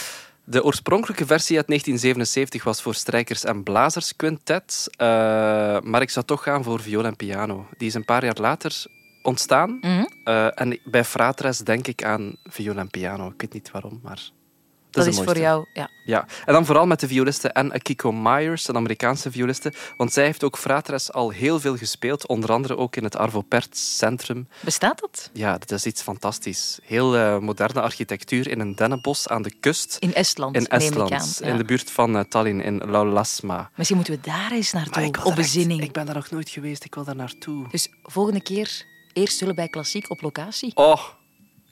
De 0.43 0.63
oorspronkelijke 0.63 1.25
versie 1.25 1.57
uit 1.57 1.67
1977 1.67 2.63
was 2.63 2.81
voor 2.81 2.95
strijkers 2.95 3.43
en 3.43 3.63
blazers 3.63 4.15
quintet. 4.15 4.87
eh, 4.97 5.07
maar 5.81 6.01
ik 6.01 6.09
zou 6.09 6.25
toch 6.25 6.43
gaan 6.43 6.63
voor 6.63 6.81
viool 6.81 7.05
en 7.05 7.15
piano. 7.15 7.67
Die 7.77 7.87
is 7.87 7.93
een 7.93 8.05
paar 8.05 8.23
jaar 8.23 8.37
later 8.39 8.83
ontstaan. 9.21 9.77
Mhm. 9.81 10.05
Eh, 10.25 10.59
en 10.59 10.79
bij 10.83 11.03
Fratres 11.03 11.57
denk 11.57 11.87
ik 11.87 12.03
aan 12.03 12.35
viool 12.43 12.77
en 12.77 12.89
piano. 12.89 13.27
Ik 13.27 13.41
weet 13.41 13.53
niet 13.53 13.71
waarom, 13.71 13.99
maar... 14.03 14.29
Dat, 14.95 15.03
de 15.03 15.09
is 15.09 15.21
voor 15.21 15.37
jou, 15.37 15.65
ja. 15.73 15.89
Ja, 16.05 16.25
en 16.45 16.53
dan 16.53 16.65
vooral 16.65 16.85
met 16.85 16.99
de 16.99 17.07
violiste 17.07 17.49
en 17.49 17.71
Akiko 17.71 18.11
Myers, 18.11 18.67
een 18.67 18.75
Amerikaanse 18.75 19.31
violiste. 19.31 19.73
Want 19.97 20.13
zij 20.13 20.25
heeft 20.25 20.43
ook 20.43 20.57
Fratres 20.57 21.11
al 21.11 21.29
heel 21.29 21.59
veel 21.59 21.77
gespeeld, 21.77 22.27
onder 22.27 22.51
andere 22.51 22.77
ook 22.77 22.95
in 22.95 23.03
het 23.03 23.15
Arvo 23.15 23.41
Pärt 23.41 23.77
Centrum. 23.77 24.47
Bestaat 24.59 24.99
dat? 24.99 25.29
Ja, 25.33 25.57
dat 25.57 25.71
is 25.71 25.85
iets 25.85 26.01
fantastisch. 26.01 26.79
Heel 26.83 27.15
eh, 27.15 27.39
moderne 27.39 27.81
architectuur 27.81 28.47
in 28.47 28.59
een 28.59 28.75
dennenbos 28.75 29.27
aan 29.27 29.41
de 29.41 29.53
kust. 29.59 29.97
In 29.99 30.13
Estland, 30.13 30.55
In 30.55 30.67
Estland, 30.67 31.11
aan. 31.11 31.27
Ja. 31.39 31.45
in 31.47 31.57
de 31.57 31.65
buurt 31.65 31.91
van 31.91 32.17
eh, 32.17 32.23
Tallinn, 32.23 32.61
in 32.61 32.77
Laulasma. 32.77 33.69
Misschien 33.75 33.97
moeten 33.97 34.15
we 34.15 34.21
daar 34.21 34.51
eens 34.51 34.71
naartoe, 34.71 35.23
op 35.23 35.35
bezinning. 35.35 35.81
ik 35.81 35.91
ben 35.91 36.05
daar 36.05 36.15
nog 36.15 36.29
nooit 36.29 36.49
geweest, 36.49 36.83
ik 36.83 36.95
wil 36.95 37.03
daar 37.03 37.15
naartoe. 37.15 37.67
Dus 37.69 37.89
volgende 38.03 38.41
keer 38.41 38.85
eerst 39.15 39.37
zullen 39.37 39.55
bij 39.55 39.67
Klassiek 39.67 40.09
op 40.09 40.21
locatie. 40.21 40.71
Oh, 40.75 41.03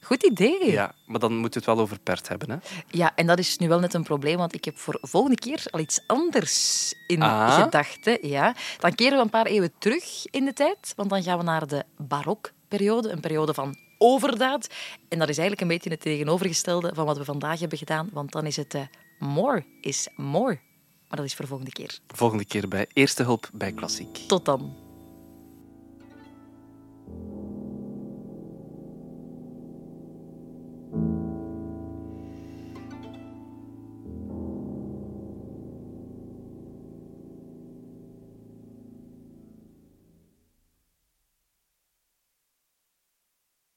Goed 0.02 0.24
idee. 0.24 0.72
Ja, 0.72 0.96
maar 1.06 1.20
dan 1.20 1.38
moeten 1.38 1.62
we 1.62 1.66
het 1.68 1.76
wel 1.76 1.86
over 1.86 2.00
Pert 2.00 2.28
hebben. 2.28 2.50
Hè? 2.50 2.58
Ja, 2.90 3.16
en 3.16 3.28
dat 3.28 3.40
is 3.40 3.58
nu 3.58 3.68
wel 3.68 3.80
net 3.80 3.94
een 3.94 4.04
probleem, 4.04 4.38
want 4.38 4.54
ik 4.54 4.66
heb 4.66 4.78
voor 4.78 4.98
volgende 5.02 5.36
keer 5.38 5.64
al 5.70 5.80
iets 5.80 6.00
anders 6.08 6.94
in 7.08 7.22
Ah. 7.22 7.64
gedachten. 7.64 8.28
Ja. 8.28 8.56
Dan 8.80 8.96
keren 8.96 9.18
we 9.18 9.24
een 9.24 9.30
paar 9.30 9.46
eeuwen 9.46 9.74
terug 9.80 10.26
in 10.26 10.46
de 10.46 10.54
tijd, 10.54 10.94
want 10.96 11.10
dan 11.10 11.24
gaan 11.24 11.38
we 11.38 11.44
naar 11.44 11.68
de 11.68 11.84
barokperiode, 11.98 13.10
een 13.10 13.20
periode 13.20 13.54
van 13.54 13.76
overdaad. 13.98 14.68
En 15.10 15.20
dat 15.20 15.30
is 15.30 15.38
eigenlijk 15.38 15.62
een 15.62 15.68
beetje 15.76 15.90
het 15.90 16.02
tegenovergestelde 16.02 16.92
van 16.96 17.06
wat 17.06 17.18
we 17.18 17.26
vandaag 17.26 17.60
hebben 17.60 17.78
gedaan, 17.78 18.10
want 18.14 18.32
dan 18.32 18.46
is 18.46 18.56
het 18.56 18.74
eh, 18.74 18.82
more 19.20 19.66
is 19.82 20.08
more. 20.16 20.60
Maar 21.08 21.18
dat 21.18 21.26
is 21.26 21.34
voor 21.36 21.48
volgende 21.48 21.72
keer. 21.72 22.00
Volgende 22.08 22.46
keer 22.46 22.68
bij 22.68 22.88
Eerste 22.94 23.24
Hulp 23.24 23.50
bij 23.54 23.72
Klassiek. 23.72 24.18
Tot 24.28 24.46
dan. 24.46 24.76